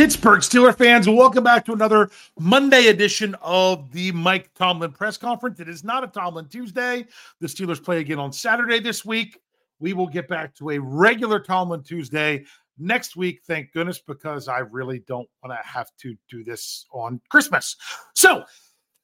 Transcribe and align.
Pittsburgh 0.00 0.40
Steeler 0.40 0.74
fans, 0.74 1.06
welcome 1.06 1.44
back 1.44 1.62
to 1.66 1.74
another 1.74 2.10
Monday 2.38 2.86
edition 2.86 3.36
of 3.42 3.92
the 3.92 4.10
Mike 4.12 4.48
Tomlin 4.54 4.92
press 4.92 5.18
conference. 5.18 5.60
It 5.60 5.68
is 5.68 5.84
not 5.84 6.02
a 6.02 6.06
Tomlin 6.06 6.48
Tuesday. 6.48 7.04
The 7.40 7.46
Steelers 7.46 7.84
play 7.84 7.98
again 8.00 8.18
on 8.18 8.32
Saturday 8.32 8.80
this 8.80 9.04
week. 9.04 9.38
We 9.78 9.92
will 9.92 10.06
get 10.06 10.26
back 10.26 10.54
to 10.54 10.70
a 10.70 10.78
regular 10.78 11.38
Tomlin 11.38 11.82
Tuesday 11.82 12.46
next 12.78 13.14
week, 13.14 13.42
thank 13.46 13.72
goodness, 13.72 13.98
because 13.98 14.48
I 14.48 14.60
really 14.60 15.00
don't 15.00 15.28
want 15.44 15.54
to 15.60 15.68
have 15.68 15.90
to 15.98 16.16
do 16.30 16.44
this 16.44 16.86
on 16.92 17.20
Christmas. 17.28 17.76
So, 18.14 18.44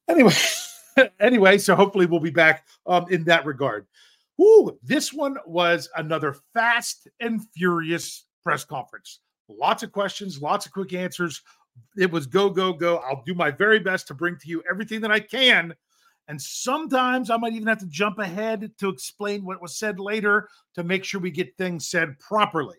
anyway, 0.08 0.32
anyway, 1.20 1.58
so 1.58 1.76
hopefully 1.76 2.06
we'll 2.06 2.20
be 2.20 2.30
back 2.30 2.64
um, 2.86 3.04
in 3.10 3.22
that 3.24 3.44
regard. 3.44 3.86
Ooh, 4.40 4.78
this 4.82 5.12
one 5.12 5.36
was 5.44 5.90
another 5.94 6.36
fast 6.54 7.06
and 7.20 7.42
furious 7.54 8.24
press 8.42 8.64
conference. 8.64 9.20
Lots 9.48 9.82
of 9.82 9.92
questions, 9.92 10.42
lots 10.42 10.66
of 10.66 10.72
quick 10.72 10.92
answers. 10.92 11.42
It 11.96 12.10
was 12.10 12.26
go, 12.26 12.50
go, 12.50 12.72
go. 12.72 12.98
I'll 12.98 13.22
do 13.24 13.34
my 13.34 13.50
very 13.50 13.78
best 13.78 14.08
to 14.08 14.14
bring 14.14 14.36
to 14.38 14.48
you 14.48 14.62
everything 14.68 15.00
that 15.02 15.12
I 15.12 15.20
can. 15.20 15.74
And 16.28 16.40
sometimes 16.40 17.30
I 17.30 17.36
might 17.36 17.52
even 17.52 17.68
have 17.68 17.78
to 17.78 17.86
jump 17.86 18.18
ahead 18.18 18.72
to 18.78 18.88
explain 18.88 19.44
what 19.44 19.62
was 19.62 19.78
said 19.78 20.00
later 20.00 20.48
to 20.74 20.82
make 20.82 21.04
sure 21.04 21.20
we 21.20 21.30
get 21.30 21.56
things 21.56 21.86
said 21.86 22.18
properly. 22.18 22.76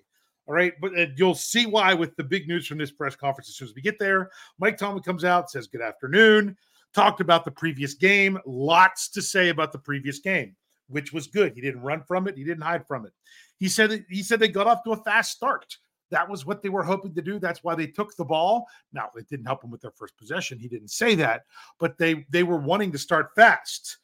All 0.48 0.56
right. 0.56 0.74
But 0.82 0.98
uh, 0.98 1.06
you'll 1.16 1.36
see 1.36 1.66
why 1.66 1.94
with 1.94 2.16
the 2.16 2.24
big 2.24 2.48
news 2.48 2.68
from 2.68 2.78
this 2.78 2.92
press 2.92 3.16
conference 3.16 3.50
as 3.50 3.56
soon 3.56 3.70
as 3.70 3.76
we 3.76 3.82
get 3.82 4.00
there. 4.00 4.30
Mike 4.60 4.78
Tomlin 4.78 5.04
comes 5.04 5.24
out, 5.24 5.50
says, 5.50 5.68
Good 5.68 5.82
afternoon. 5.82 6.58
Talked 6.94 7.22
about 7.22 7.46
the 7.46 7.52
previous 7.52 7.94
game. 7.94 8.38
Lots 8.46 9.10
to 9.10 9.22
say 9.22 9.50
about 9.50 9.72
the 9.72 9.80
previous 9.80 10.20
game, 10.20 10.56
which 10.90 11.14
was 11.14 11.28
good. 11.28 11.54
He 11.54 11.62
didn't 11.62 11.82
run 11.82 12.02
from 12.02 12.28
it, 12.28 12.38
he 12.38 12.44
didn't 12.44 12.64
hide 12.64 12.88
from 12.88 13.06
it. 13.06 13.14
He 13.60 13.68
said 13.68 14.06
he 14.10 14.24
said 14.24 14.40
they 14.40 14.48
got 14.48 14.68
off 14.68 14.84
to 14.86 14.94
a 14.94 15.04
fast 15.04 15.32
start. 15.32 15.78
That 16.12 16.30
was 16.30 16.46
what 16.46 16.62
they 16.62 16.70
were 16.70 16.84
hoping 16.84 17.14
to 17.16 17.22
do. 17.22 17.40
That's 17.40 17.64
why 17.64 17.76
they 17.76 17.88
took 17.88 18.16
the 18.16 18.26
ball. 18.26 18.66
Now 18.94 19.10
it 19.16 19.28
didn't 19.30 19.46
help 19.46 19.62
them 19.62 19.72
with 19.72 19.82
their 19.82 19.92
first 19.92 20.18
possession. 20.18 20.60
He 20.60 20.68
didn't 20.68 20.92
say 20.92 21.16
that, 21.16 21.44
but 21.80 21.98
they 21.98 22.26
they 22.30 22.44
were 22.44 22.58
wanting 22.58 22.92
to 22.94 22.98
start 22.98 23.36
fast. 23.36 23.98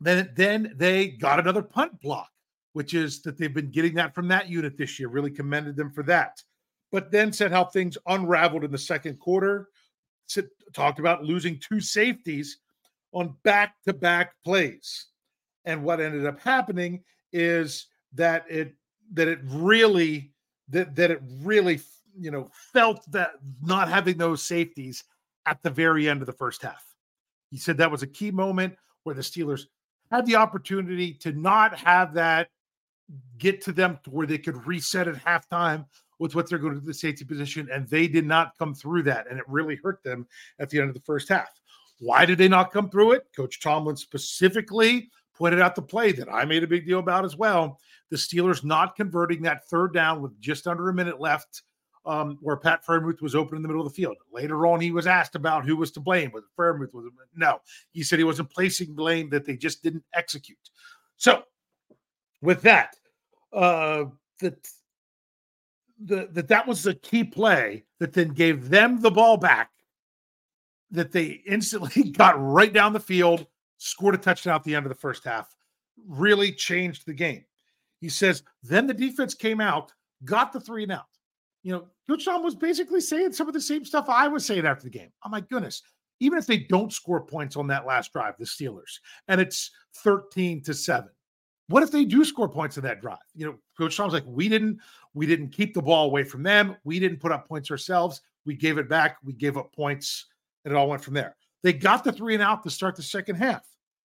Then 0.00 0.30
then 0.36 0.72
they 0.76 1.08
got 1.08 1.38
another 1.38 1.62
punt 1.62 2.00
block, 2.00 2.30
which 2.72 2.94
is 2.94 3.22
that 3.22 3.38
they've 3.38 3.54
been 3.54 3.70
getting 3.70 3.94
that 3.94 4.14
from 4.14 4.28
that 4.28 4.48
unit 4.48 4.76
this 4.76 4.98
year. 4.98 5.08
Really 5.08 5.30
commended 5.30 5.76
them 5.76 5.90
for 5.90 6.02
that. 6.04 6.42
But 6.90 7.10
then 7.10 7.32
said 7.32 7.50
how 7.50 7.64
things 7.64 7.98
unraveled 8.06 8.64
in 8.64 8.70
the 8.70 8.78
second 8.78 9.18
quarter. 9.18 9.68
Said, 10.26 10.48
talked 10.72 11.00
about 11.00 11.24
losing 11.24 11.58
two 11.58 11.80
safeties 11.80 12.58
on 13.12 13.34
back 13.42 13.74
to 13.86 13.92
back 13.92 14.34
plays. 14.44 15.06
And 15.64 15.82
what 15.82 16.00
ended 16.00 16.26
up 16.26 16.40
happening 16.40 17.02
is 17.32 17.86
that 18.12 18.44
it 18.48 18.74
that 19.12 19.28
it 19.28 19.40
really 19.44 20.33
that 20.68 20.94
that 20.96 21.10
it 21.10 21.20
really 21.42 21.80
you 22.18 22.30
know 22.30 22.50
felt 22.72 23.10
that 23.10 23.32
not 23.62 23.88
having 23.88 24.16
those 24.16 24.42
safeties 24.42 25.04
at 25.46 25.62
the 25.62 25.70
very 25.70 26.08
end 26.08 26.22
of 26.22 26.26
the 26.26 26.32
first 26.32 26.62
half. 26.62 26.84
He 27.50 27.58
said 27.58 27.76
that 27.78 27.90
was 27.90 28.02
a 28.02 28.06
key 28.06 28.30
moment 28.30 28.74
where 29.02 29.14
the 29.14 29.22
Steelers 29.22 29.66
had 30.10 30.26
the 30.26 30.36
opportunity 30.36 31.12
to 31.14 31.32
not 31.32 31.76
have 31.78 32.14
that 32.14 32.48
get 33.38 33.60
to 33.62 33.72
them 33.72 33.98
to 34.04 34.10
where 34.10 34.26
they 34.26 34.38
could 34.38 34.66
reset 34.66 35.08
at 35.08 35.16
halftime 35.16 35.84
with 36.18 36.34
what 36.34 36.48
they're 36.48 36.58
going 36.58 36.74
to 36.74 36.80
do 36.80 36.86
the 36.86 36.94
safety 36.94 37.24
position, 37.24 37.68
and 37.72 37.88
they 37.88 38.06
did 38.06 38.24
not 38.24 38.56
come 38.58 38.74
through 38.74 39.02
that, 39.02 39.26
and 39.28 39.38
it 39.38 39.44
really 39.48 39.76
hurt 39.76 40.02
them 40.02 40.26
at 40.58 40.70
the 40.70 40.78
end 40.78 40.88
of 40.88 40.94
the 40.94 41.00
first 41.00 41.28
half. 41.28 41.48
Why 41.98 42.24
did 42.24 42.38
they 42.38 42.48
not 42.48 42.72
come 42.72 42.88
through 42.88 43.12
it? 43.12 43.26
Coach 43.36 43.60
Tomlin 43.60 43.96
specifically 43.96 45.10
pointed 45.34 45.60
out 45.60 45.74
the 45.74 45.82
play 45.82 46.12
that 46.12 46.32
I 46.32 46.44
made 46.44 46.62
a 46.62 46.68
big 46.68 46.86
deal 46.86 47.00
about 47.00 47.24
as 47.24 47.36
well. 47.36 47.80
The 48.14 48.18
Steelers 48.18 48.62
not 48.62 48.94
converting 48.94 49.42
that 49.42 49.68
third 49.68 49.92
down 49.92 50.22
with 50.22 50.40
just 50.40 50.68
under 50.68 50.88
a 50.88 50.94
minute 50.94 51.18
left, 51.18 51.62
um, 52.06 52.38
where 52.40 52.56
Pat 52.56 52.86
Freiermuth 52.86 53.20
was 53.20 53.34
open 53.34 53.56
in 53.56 53.62
the 53.62 53.66
middle 53.66 53.84
of 53.84 53.92
the 53.92 53.96
field. 53.96 54.16
Later 54.32 54.68
on, 54.68 54.80
he 54.80 54.92
was 54.92 55.08
asked 55.08 55.34
about 55.34 55.64
who 55.64 55.76
was 55.76 55.90
to 55.90 56.00
blame. 56.00 56.30
Was 56.32 56.44
Freiermuth 56.56 56.94
was 56.94 57.10
no? 57.34 57.58
He 57.90 58.04
said 58.04 58.20
he 58.20 58.24
wasn't 58.24 58.50
placing 58.50 58.94
blame; 58.94 59.30
that 59.30 59.44
they 59.44 59.56
just 59.56 59.82
didn't 59.82 60.04
execute. 60.14 60.56
So, 61.16 61.42
with 62.40 62.62
that, 62.62 62.94
uh, 63.52 64.04
that 64.38 64.64
the, 65.98 66.28
that 66.30 66.46
that 66.46 66.68
was 66.68 66.84
the 66.84 66.94
key 66.94 67.24
play 67.24 67.82
that 67.98 68.12
then 68.12 68.28
gave 68.28 68.68
them 68.68 69.00
the 69.00 69.10
ball 69.10 69.38
back. 69.38 69.70
That 70.92 71.10
they 71.10 71.42
instantly 71.48 72.10
got 72.16 72.40
right 72.40 72.72
down 72.72 72.92
the 72.92 73.00
field 73.00 73.48
scored 73.78 74.14
a 74.14 74.18
touchdown 74.18 74.54
at 74.54 74.62
the 74.62 74.76
end 74.76 74.86
of 74.86 74.90
the 74.90 75.00
first 75.00 75.24
half, 75.24 75.52
really 76.06 76.52
changed 76.52 77.06
the 77.06 77.12
game. 77.12 77.44
He 78.04 78.10
says, 78.10 78.42
then 78.62 78.86
the 78.86 78.92
defense 78.92 79.32
came 79.32 79.62
out, 79.62 79.90
got 80.26 80.52
the 80.52 80.60
three 80.60 80.82
and 80.82 80.92
out. 80.92 81.06
You 81.62 81.72
know, 81.72 81.86
Coach 82.06 82.26
Tom 82.26 82.42
was 82.42 82.54
basically 82.54 83.00
saying 83.00 83.32
some 83.32 83.48
of 83.48 83.54
the 83.54 83.60
same 83.62 83.82
stuff 83.82 84.10
I 84.10 84.28
was 84.28 84.44
saying 84.44 84.66
after 84.66 84.84
the 84.84 84.90
game. 84.90 85.08
Oh 85.24 85.30
my 85.30 85.40
goodness. 85.40 85.80
Even 86.20 86.38
if 86.38 86.46
they 86.46 86.58
don't 86.58 86.92
score 86.92 87.24
points 87.24 87.56
on 87.56 87.66
that 87.68 87.86
last 87.86 88.12
drive, 88.12 88.34
the 88.38 88.44
Steelers, 88.44 88.98
and 89.28 89.40
it's 89.40 89.70
13 89.96 90.60
to 90.64 90.74
7. 90.74 91.08
What 91.68 91.82
if 91.82 91.90
they 91.90 92.04
do 92.04 92.26
score 92.26 92.46
points 92.46 92.76
in 92.76 92.84
that 92.84 93.00
drive? 93.00 93.16
You 93.34 93.46
know, 93.46 93.54
Coach 93.78 93.96
Tom's 93.96 94.12
like, 94.12 94.26
we 94.26 94.50
didn't, 94.50 94.80
we 95.14 95.26
didn't 95.26 95.48
keep 95.48 95.72
the 95.72 95.80
ball 95.80 96.04
away 96.04 96.24
from 96.24 96.42
them. 96.42 96.76
We 96.84 97.00
didn't 97.00 97.20
put 97.20 97.32
up 97.32 97.48
points 97.48 97.70
ourselves. 97.70 98.20
We 98.44 98.54
gave 98.54 98.76
it 98.76 98.86
back. 98.86 99.16
We 99.24 99.32
gave 99.32 99.56
up 99.56 99.74
points, 99.74 100.26
and 100.66 100.74
it 100.74 100.76
all 100.76 100.90
went 100.90 101.02
from 101.02 101.14
there. 101.14 101.36
They 101.62 101.72
got 101.72 102.04
the 102.04 102.12
three 102.12 102.34
and 102.34 102.42
out 102.42 102.64
to 102.64 102.70
start 102.70 102.96
the 102.96 103.02
second 103.02 103.36
half 103.36 103.62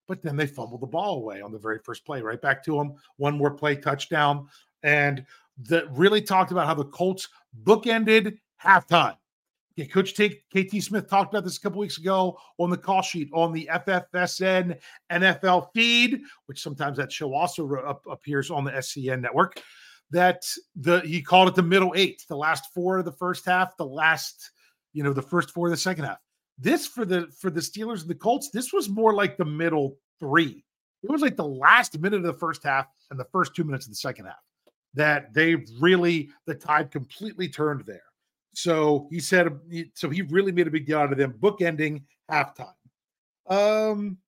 but 0.09 0.23
then 0.23 0.37
they 0.37 0.47
fumbled 0.47 0.81
the 0.81 0.87
ball 0.87 1.19
away 1.19 1.41
on 1.41 1.53
the 1.53 1.59
very 1.59 1.79
first 1.85 2.05
play, 2.05 2.21
right 2.21 2.41
back 2.41 2.65
to 2.65 2.77
them. 2.77 2.95
One 3.17 3.37
more 3.37 3.51
play, 3.51 3.77
touchdown. 3.77 4.49
And 4.83 5.25
that 5.69 5.91
really 5.93 6.23
talked 6.23 6.53
about 6.53 6.67
how 6.67 6.75
the 6.75 6.85
Colts 6.85 7.29
bookended 7.65 8.39
halftime. 8.63 9.17
Okay, 9.79 9.89
Coach 9.89 10.15
T- 10.15 10.41
KT 10.55 10.83
Smith 10.83 11.09
talked 11.09 11.33
about 11.33 11.45
this 11.45 11.57
a 11.57 11.61
couple 11.61 11.79
weeks 11.79 11.99
ago 11.99 12.39
on 12.59 12.71
the 12.71 12.77
call 12.77 13.03
sheet 13.03 13.31
on 13.33 13.53
the 13.53 13.69
FFSN 13.73 14.79
NFL 15.11 15.69
feed, 15.73 16.23
which 16.47 16.61
sometimes 16.61 16.99
that 16.99 17.13
show 17.13 17.33
also 17.33 17.73
up, 17.77 18.03
appears 18.11 18.51
on 18.51 18.65
the 18.65 18.73
SCN 18.73 19.21
network. 19.21 19.63
That 20.11 20.45
the 20.75 21.01
he 21.01 21.23
called 21.23 21.49
it 21.49 21.55
the 21.55 21.63
middle 21.63 21.93
eight, 21.97 22.25
the 22.29 22.37
last 22.37 22.75
four 22.75 22.99
of 22.99 23.05
the 23.05 23.13
first 23.13 23.47
half, 23.47 23.77
the 23.77 23.87
last, 23.87 24.51
you 24.93 25.05
know, 25.05 25.13
the 25.13 25.23
first 25.23 25.51
four 25.53 25.69
of 25.69 25.71
the 25.71 25.77
second 25.77 26.05
half. 26.05 26.19
This 26.61 26.87
for 26.87 27.05
the 27.05 27.29
for 27.39 27.51
the 27.51 27.61
Steelers 27.61 28.03
and 28.03 28.11
the 28.11 28.15
Colts, 28.15 28.51
this 28.51 28.73
was 28.73 28.89
more 28.89 29.15
like 29.15 29.37
the 29.37 29.45
middle 29.45 29.97
three. 30.19 30.63
It 31.03 31.11
was 31.11 31.23
like 31.23 31.37
the 31.37 31.47
last 31.47 31.99
minute 31.99 32.19
of 32.19 32.23
the 32.25 32.35
first 32.35 32.63
half 32.63 32.87
and 33.11 33.19
the 33.19 33.27
first 33.33 33.55
two 33.57 33.65
minutes 33.65 33.87
of 33.87 33.93
the 33.93 33.97
second 33.97 34.27
half 34.27 34.35
that 34.95 35.33
they 35.33 35.57
really 35.81 36.31
the 36.47 36.55
tide 36.55 36.91
completely 36.91 37.49
turned 37.49 37.85
there. 37.87 38.03
So 38.55 39.09
he 39.11 39.21
said, 39.21 39.49
so 39.95 40.11
he 40.11 40.23
really 40.23 40.53
made 40.53 40.67
a 40.67 40.71
big 40.71 40.87
deal 40.87 40.99
out 40.99 41.13
of 41.13 41.19
them 41.19 41.35
bookending 41.41 42.03
halftime. 42.31 42.75
Um, 43.49 44.19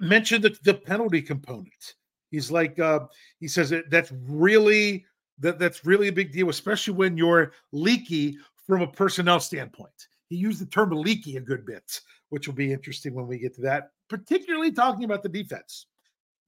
mentioned 0.00 0.44
the, 0.44 0.56
the 0.64 0.74
penalty 0.74 1.22
component. 1.22 1.94
He's 2.30 2.50
like, 2.50 2.78
uh, 2.78 3.00
he 3.38 3.48
says 3.48 3.70
that 3.70 3.90
that's 3.90 4.12
really 4.26 5.04
that 5.38 5.58
that's 5.58 5.84
really 5.84 6.08
a 6.08 6.12
big 6.12 6.32
deal, 6.32 6.48
especially 6.48 6.94
when 6.94 7.16
you're 7.16 7.52
leaky 7.72 8.38
from 8.66 8.82
a 8.82 8.86
personnel 8.86 9.40
standpoint. 9.40 10.08
He 10.30 10.36
used 10.36 10.60
the 10.60 10.66
term 10.66 10.90
leaky 10.90 11.36
a 11.36 11.40
good 11.40 11.66
bit, 11.66 12.00
which 12.30 12.46
will 12.46 12.54
be 12.54 12.72
interesting 12.72 13.14
when 13.14 13.26
we 13.26 13.38
get 13.38 13.54
to 13.56 13.60
that, 13.62 13.90
particularly 14.08 14.72
talking 14.72 15.04
about 15.04 15.22
the 15.22 15.28
defense. 15.28 15.86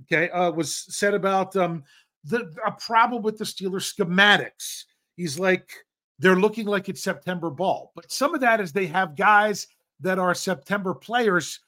Okay, 0.04 0.30
uh, 0.30 0.50
was 0.52 0.72
said 0.72 1.14
about 1.14 1.54
um, 1.56 1.82
the 2.24 2.50
a 2.64 2.72
problem 2.72 3.22
with 3.22 3.38
the 3.38 3.44
Steelers 3.44 3.92
schematics. 3.92 4.84
He's 5.16 5.38
like 5.38 5.70
they're 6.18 6.36
looking 6.36 6.66
like 6.66 6.88
it's 6.88 7.02
September 7.02 7.50
ball, 7.50 7.92
but 7.94 8.10
some 8.10 8.34
of 8.34 8.40
that 8.40 8.60
is 8.60 8.72
they 8.72 8.86
have 8.86 9.16
guys 9.16 9.66
that 10.00 10.18
are 10.18 10.34
September 10.34 10.94
players 10.94 11.60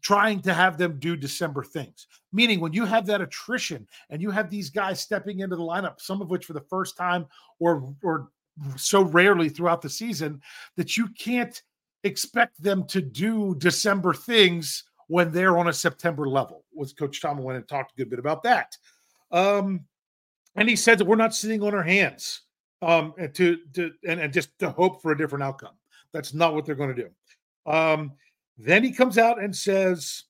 trying 0.00 0.40
to 0.40 0.54
have 0.54 0.78
them 0.78 0.98
do 0.98 1.16
December 1.16 1.62
things. 1.62 2.08
Meaning, 2.32 2.58
when 2.60 2.72
you 2.72 2.84
have 2.84 3.06
that 3.06 3.20
attrition 3.20 3.86
and 4.10 4.20
you 4.20 4.30
have 4.30 4.50
these 4.50 4.70
guys 4.70 5.00
stepping 5.00 5.40
into 5.40 5.54
the 5.54 5.62
lineup, 5.62 6.00
some 6.00 6.20
of 6.20 6.30
which 6.30 6.46
for 6.46 6.54
the 6.54 6.60
first 6.68 6.96
time 6.96 7.26
or 7.60 7.94
or 8.02 8.30
so 8.76 9.02
rarely 9.02 9.48
throughout 9.48 9.82
the 9.82 9.90
season 9.90 10.40
that 10.76 10.96
you 10.96 11.08
can't 11.08 11.62
expect 12.04 12.62
them 12.62 12.84
to 12.86 13.00
do 13.00 13.54
December 13.58 14.12
things 14.12 14.84
when 15.08 15.30
they're 15.30 15.58
on 15.58 15.68
a 15.68 15.72
September 15.72 16.28
level. 16.28 16.64
Was 16.74 16.92
Coach 16.92 17.20
Tomlin 17.20 17.44
went 17.44 17.56
and 17.58 17.68
talked 17.68 17.92
a 17.92 17.96
good 17.96 18.10
bit 18.10 18.18
about 18.18 18.42
that. 18.44 18.76
Um, 19.30 19.84
and 20.56 20.68
he 20.68 20.76
said 20.76 20.98
that 20.98 21.06
we're 21.06 21.16
not 21.16 21.34
sitting 21.34 21.62
on 21.62 21.74
our 21.74 21.82
hands 21.82 22.42
um, 22.82 23.14
and 23.18 23.34
to, 23.34 23.58
to 23.74 23.92
and, 24.06 24.20
and 24.20 24.32
just 24.32 24.58
to 24.58 24.70
hope 24.70 25.00
for 25.00 25.12
a 25.12 25.16
different 25.16 25.44
outcome. 25.44 25.74
That's 26.12 26.34
not 26.34 26.54
what 26.54 26.66
they're 26.66 26.74
going 26.74 26.94
to 26.94 27.02
do. 27.02 27.70
Um, 27.70 28.12
then 28.58 28.84
he 28.84 28.92
comes 28.92 29.16
out 29.16 29.42
and 29.42 29.54
says, 29.54 30.24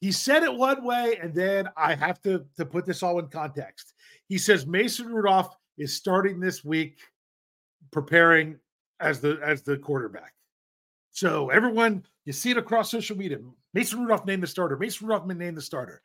he 0.00 0.10
said 0.10 0.42
it 0.42 0.52
one 0.52 0.84
way, 0.84 1.18
and 1.22 1.32
then 1.34 1.68
I 1.76 1.94
have 1.94 2.20
to, 2.22 2.44
to 2.56 2.64
put 2.64 2.86
this 2.86 3.02
all 3.02 3.18
in 3.18 3.28
context. 3.28 3.92
He 4.28 4.38
says 4.38 4.66
Mason 4.66 5.06
Rudolph 5.06 5.54
is 5.82 5.94
starting 5.94 6.40
this 6.40 6.64
week 6.64 7.00
preparing 7.90 8.58
as 9.00 9.20
the 9.20 9.38
as 9.44 9.62
the 9.62 9.76
quarterback. 9.76 10.34
So 11.10 11.50
everyone, 11.50 12.04
you 12.24 12.32
see 12.32 12.52
it 12.52 12.56
across 12.56 12.90
social 12.90 13.16
media. 13.16 13.38
Mason 13.74 14.00
Rudolph 14.00 14.24
named 14.24 14.42
the 14.42 14.46
starter. 14.46 14.76
Mason 14.78 15.06
Rudolph 15.06 15.26
named 15.26 15.56
the 15.56 15.62
starter. 15.62 16.02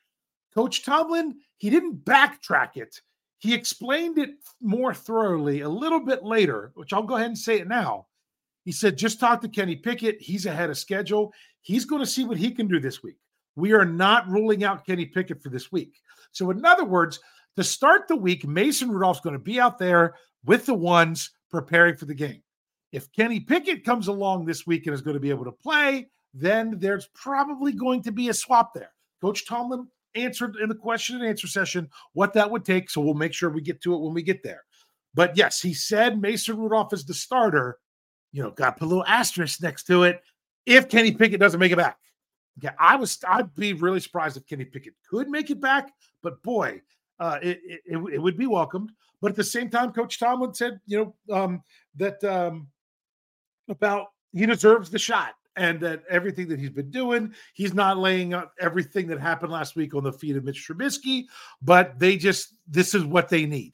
Coach 0.54 0.84
Tomlin, 0.84 1.36
he 1.58 1.70
didn't 1.70 2.04
backtrack 2.04 2.76
it. 2.76 3.02
He 3.40 3.54
explained 3.54 4.18
it 4.18 4.32
more 4.62 4.94
thoroughly 4.94 5.62
a 5.62 5.70
little 5.70 6.00
bit 6.00 6.24
later, 6.24 6.72
which 6.74 6.92
I'll 6.92 7.04
go 7.04 7.16
ahead 7.16 7.28
and 7.28 7.38
say 7.38 7.60
it 7.60 7.68
now. 7.68 8.08
He 8.66 8.72
said, 8.72 8.98
just 8.98 9.20
talk 9.20 9.40
to 9.42 9.48
Kenny 9.48 9.76
Pickett. 9.76 10.20
He's 10.20 10.46
ahead 10.46 10.70
of 10.70 10.78
schedule. 10.78 11.32
He's 11.62 11.86
going 11.86 12.02
to 12.02 12.08
see 12.08 12.26
what 12.26 12.38
he 12.38 12.52
can 12.52 12.68
do 12.68 12.80
this 12.80 13.04
week. 13.04 13.18
We 13.56 13.74
are 13.74 13.86
not 13.86 14.28
ruling 14.28 14.64
out 14.64 14.86
Kenny 14.86 15.06
Pickett 15.06 15.42
for 15.42 15.50
this 15.50 15.72
week. 15.72 16.02
So, 16.32 16.52
in 16.52 16.66
other 16.66 16.84
words, 16.84 17.20
to 17.58 17.64
start 17.64 18.08
the 18.08 18.16
week, 18.16 18.48
Mason 18.48 18.90
Rudolph's 18.90 19.20
going 19.20 19.34
to 19.34 19.40
be 19.40 19.60
out 19.60 19.78
there 19.78 20.16
with 20.46 20.66
the 20.66 20.74
ones 20.74 21.32
preparing 21.52 21.98
for 21.98 22.06
the 22.06 22.14
game. 22.14 22.42
If 22.92 23.12
Kenny 23.12 23.40
Pickett 23.40 23.84
comes 23.84 24.08
along 24.08 24.46
this 24.46 24.66
week 24.66 24.86
and 24.86 24.94
is 24.94 25.02
going 25.02 25.16
to 25.16 25.20
be 25.20 25.30
able 25.30 25.46
to 25.46 25.52
play, 25.52 26.08
then 26.34 26.76
there's 26.78 27.10
probably 27.14 27.74
going 27.74 28.02
to 28.04 28.12
be 28.12 28.30
a 28.30 28.34
swap 28.34 28.74
there. 28.74 28.92
Coach 29.22 29.46
Tomlin 29.46 29.88
answered 30.16 30.56
in 30.62 30.70
the 30.70 30.76
question 30.76 31.18
and 31.18 31.26
answer 31.26 31.48
session 31.48 31.90
what 32.14 32.34
that 32.34 32.50
would 32.50 32.64
take. 32.64 32.90
So 32.90 33.02
we'll 33.02 33.14
make 33.14 33.34
sure 33.34 33.50
we 33.50 33.62
get 33.62 33.82
to 33.82 33.94
it 33.94 34.02
when 34.02 34.14
we 34.14 34.22
get 34.22 34.44
there. 34.44 34.64
But 35.14 35.36
yes, 35.36 35.62
he 35.62 35.74
said 35.74 36.22
Mason 36.22 36.58
Rudolph 36.58 36.94
is 36.94 37.06
the 37.06 37.14
starter. 37.14 37.80
You 38.32 38.44
know, 38.44 38.52
got 38.52 38.76
to 38.76 38.80
put 38.80 38.86
a 38.86 38.90
little 38.90 39.06
asterisk 39.06 39.62
next 39.62 39.84
to 39.86 40.04
it 40.04 40.22
if 40.66 40.90
Kenny 40.90 41.12
Pickett 41.12 41.40
doesn't 41.40 41.60
make 41.60 41.72
it 41.72 41.78
back. 41.78 41.98
Okay, 42.60 42.74
I 42.80 42.96
was 42.96 43.20
I'd 43.28 43.54
be 43.56 43.74
really 43.74 44.00
surprised 44.00 44.38
if 44.38 44.46
Kenny 44.48 44.66
Pickett 44.66 44.94
could 45.10 45.30
make 45.30 45.50
it 45.50 45.62
back, 45.62 45.92
but 46.24 46.42
boy, 46.44 46.82
uh, 47.20 47.40
it, 47.42 47.60
it, 47.64 47.98
it 48.14 48.22
would 48.22 48.38
be 48.38 48.48
welcomed. 48.48 48.92
But 49.22 49.32
at 49.32 49.38
the 49.38 49.44
same 49.44 49.70
time, 49.70 49.92
Coach 49.92 50.20
Tomlin 50.20 50.54
said, 50.54 50.80
you 50.86 51.16
know, 51.30 51.36
um, 51.36 51.64
that 51.96 52.24
um, 52.24 52.68
about 53.68 54.08
he 54.34 54.46
deserves 54.46 54.90
the 54.90 55.00
shot 55.00 55.34
and 55.56 55.80
that 55.80 56.04
everything 56.10 56.48
that 56.50 56.60
he's 56.60 56.70
been 56.70 56.92
doing, 56.92 57.34
he's 57.54 57.74
not 57.74 57.98
laying 57.98 58.34
out 58.34 58.52
everything 58.60 59.08
that 59.08 59.20
happened 59.20 59.52
last 59.52 59.76
week 59.76 59.96
on 59.96 60.04
the 60.04 60.14
feet 60.14 60.36
of 60.38 60.44
Mitch 60.44 60.68
Trubisky, 60.68 61.26
but 61.62 61.98
they 61.98 62.16
just 62.16 62.54
this 62.68 62.94
is 62.94 63.04
what 63.04 63.30
they 63.30 63.46
need. 63.46 63.74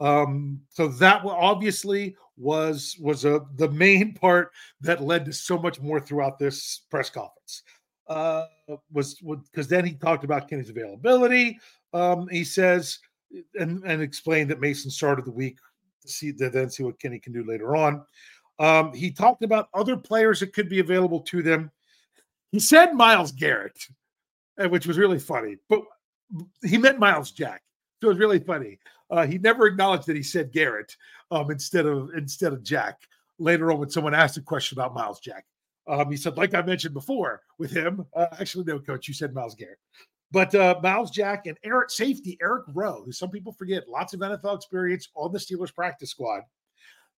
Um, 0.00 0.60
so 0.68 0.88
that 0.88 1.22
obviously 1.24 2.16
was 2.36 2.96
was 3.00 3.24
a 3.24 3.42
the 3.54 3.70
main 3.70 4.14
part 4.20 4.50
that 4.80 5.02
led 5.02 5.24
to 5.26 5.32
so 5.32 5.56
much 5.56 5.80
more 5.80 6.00
throughout 6.00 6.38
this 6.38 6.82
press 6.90 7.08
conference. 7.08 7.62
Uh, 8.08 8.44
was 8.92 9.14
because 9.50 9.66
then 9.66 9.84
he 9.84 9.94
talked 9.94 10.22
about 10.22 10.48
Kenny's 10.48 10.70
availability. 10.70 11.58
Um, 11.92 12.28
he 12.28 12.44
says 12.44 13.00
and 13.54 13.82
and 13.84 14.02
explained 14.02 14.50
that 14.50 14.60
Mason 14.60 14.90
started 14.90 15.24
the 15.24 15.32
week 15.32 15.58
to 16.02 16.08
see 16.08 16.32
to 16.32 16.50
then 16.50 16.70
see 16.70 16.82
what 16.82 17.00
Kenny 17.00 17.18
can 17.18 17.32
do 17.32 17.44
later 17.44 17.76
on. 17.76 18.04
Um, 18.58 18.92
he 18.94 19.10
talked 19.10 19.42
about 19.42 19.68
other 19.74 19.96
players 19.96 20.40
that 20.40 20.54
could 20.54 20.68
be 20.68 20.80
available 20.80 21.20
to 21.20 21.42
them. 21.42 21.70
He 22.52 22.60
said 22.60 22.94
Myles 22.94 23.32
Garrett, 23.32 23.78
which 24.56 24.86
was 24.86 24.98
really 24.98 25.18
funny, 25.18 25.56
but 25.68 25.82
he 26.64 26.78
meant 26.78 26.98
Myles 26.98 27.32
Jack. 27.32 27.62
So 28.00 28.08
it 28.08 28.12
was 28.12 28.18
really 28.18 28.38
funny. 28.38 28.78
Uh, 29.10 29.26
he 29.26 29.38
never 29.38 29.66
acknowledged 29.66 30.06
that 30.06 30.16
he 30.16 30.22
said 30.22 30.52
Garrett 30.52 30.96
um, 31.30 31.50
instead 31.50 31.86
of 31.86 32.10
instead 32.16 32.52
of 32.52 32.62
Jack. 32.62 33.00
Later 33.38 33.70
on, 33.70 33.78
when 33.78 33.90
someone 33.90 34.14
asked 34.14 34.38
a 34.38 34.42
question 34.42 34.78
about 34.78 34.94
Myles 34.94 35.20
Jack, 35.20 35.44
um, 35.88 36.10
he 36.10 36.16
said, 36.16 36.36
like 36.36 36.54
I 36.54 36.62
mentioned 36.62 36.94
before 36.94 37.42
with 37.58 37.70
him, 37.70 38.04
uh, 38.14 38.26
actually, 38.32 38.64
no, 38.64 38.78
coach, 38.78 39.08
you 39.08 39.14
said 39.14 39.34
Myles 39.34 39.54
Garrett. 39.54 39.78
But 40.32 40.54
uh, 40.54 40.80
Myles 40.82 41.10
Jack 41.10 41.46
and 41.46 41.56
Eric 41.62 41.90
safety, 41.90 42.36
Eric 42.42 42.64
Rowe, 42.74 43.02
who 43.04 43.12
some 43.12 43.30
people 43.30 43.52
forget, 43.52 43.88
lots 43.88 44.12
of 44.12 44.20
NFL 44.20 44.56
experience 44.56 45.08
on 45.14 45.32
the 45.32 45.38
Steelers 45.38 45.74
practice 45.74 46.10
squad 46.10 46.42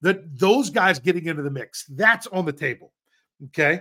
that 0.03 0.39
those 0.39 0.71
guys 0.71 0.99
getting 0.99 1.27
into 1.27 1.43
the 1.43 1.51
mix, 1.51 1.85
that's 1.87 2.27
on 2.29 2.45
the 2.45 2.53
table. 2.53 2.93
Okay. 3.47 3.81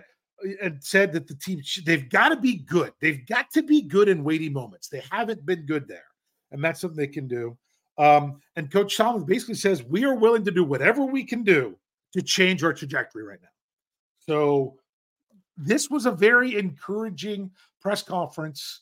And 0.61 0.83
said 0.83 1.13
that 1.13 1.27
the 1.27 1.35
team, 1.35 1.61
they've 1.85 2.09
got 2.09 2.29
to 2.29 2.37
be 2.37 2.57
good. 2.57 2.93
They've 3.01 3.25
got 3.27 3.51
to 3.51 3.63
be 3.63 3.81
good 3.81 4.07
in 4.07 4.23
weighty 4.23 4.49
moments. 4.49 4.87
They 4.87 5.03
haven't 5.11 5.45
been 5.45 5.65
good 5.65 5.87
there. 5.87 6.05
And 6.51 6.63
that's 6.63 6.79
something 6.79 6.97
they 6.97 7.07
can 7.07 7.27
do. 7.27 7.57
Um, 7.97 8.39
and 8.55 8.71
Coach 8.71 8.95
Thomas 8.95 9.23
basically 9.23 9.55
says, 9.55 9.83
we 9.83 10.05
are 10.05 10.13
willing 10.13 10.45
to 10.45 10.51
do 10.51 10.63
whatever 10.63 11.03
we 11.03 11.23
can 11.23 11.43
do 11.43 11.75
to 12.13 12.21
change 12.21 12.63
our 12.63 12.73
trajectory 12.73 13.23
right 13.23 13.39
now. 13.41 13.49
So 14.27 14.75
this 15.55 15.89
was 15.89 16.05
a 16.05 16.11
very 16.11 16.57
encouraging 16.57 17.51
press 17.81 18.03
conference 18.03 18.81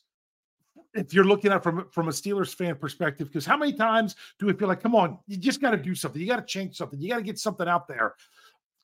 if 0.94 1.12
you're 1.12 1.24
looking 1.24 1.52
at 1.52 1.62
from 1.62 1.86
from 1.90 2.08
a 2.08 2.12
Steelers 2.12 2.54
fan 2.54 2.74
perspective, 2.76 3.28
because 3.28 3.46
how 3.46 3.56
many 3.56 3.72
times 3.72 4.16
do 4.38 4.46
we 4.46 4.52
feel 4.54 4.68
like, 4.68 4.82
come 4.82 4.94
on, 4.94 5.18
you 5.26 5.36
just 5.36 5.60
got 5.60 5.70
to 5.70 5.76
do 5.76 5.94
something, 5.94 6.20
you 6.20 6.26
got 6.26 6.36
to 6.36 6.44
change 6.46 6.76
something, 6.76 7.00
you 7.00 7.08
got 7.08 7.18
to 7.18 7.22
get 7.22 7.38
something 7.38 7.68
out 7.68 7.86
there. 7.86 8.14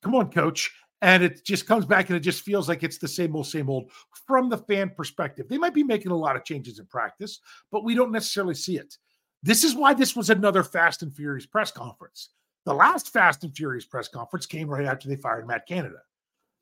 Come 0.01 0.15
on, 0.15 0.31
coach. 0.31 0.71
And 1.01 1.21
it 1.21 1.43
just 1.43 1.67
comes 1.67 1.85
back 1.85 2.09
and 2.09 2.15
it 2.15 2.21
just 2.21 2.43
feels 2.43 2.69
like 2.69 2.81
it's 2.81 2.97
the 2.97 3.07
same 3.07 3.35
old, 3.35 3.47
same 3.47 3.69
old 3.69 3.91
from 4.25 4.49
the 4.49 4.57
fan 4.57 4.91
perspective. 4.95 5.47
They 5.49 5.57
might 5.57 5.73
be 5.73 5.83
making 5.83 6.11
a 6.11 6.17
lot 6.17 6.37
of 6.37 6.45
changes 6.45 6.79
in 6.79 6.85
practice, 6.85 7.39
but 7.71 7.83
we 7.83 7.93
don't 7.93 8.11
necessarily 8.11 8.55
see 8.55 8.77
it. 8.77 8.97
This 9.41 9.65
is 9.65 9.75
why 9.75 9.93
this 9.93 10.15
was 10.15 10.29
another 10.29 10.63
Fast 10.63 11.03
and 11.03 11.13
Furious 11.13 11.45
press 11.45 11.71
conference. 11.71 12.29
The 12.65 12.73
last 12.73 13.11
Fast 13.11 13.43
and 13.43 13.53
Furious 13.53 13.85
press 13.85 14.07
conference 14.07 14.45
came 14.45 14.69
right 14.69 14.85
after 14.85 15.09
they 15.09 15.17
fired 15.17 15.45
Matt 15.45 15.67
Canada. 15.67 15.97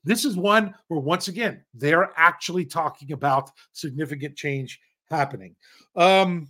This 0.04 0.24
is 0.24 0.36
one 0.36 0.74
where, 0.88 1.00
once 1.00 1.28
again, 1.28 1.64
they're 1.74 2.10
actually 2.16 2.64
talking 2.64 3.12
about 3.12 3.50
significant 3.72 4.36
change 4.36 4.80
happening. 5.10 5.54
Um, 5.94 6.48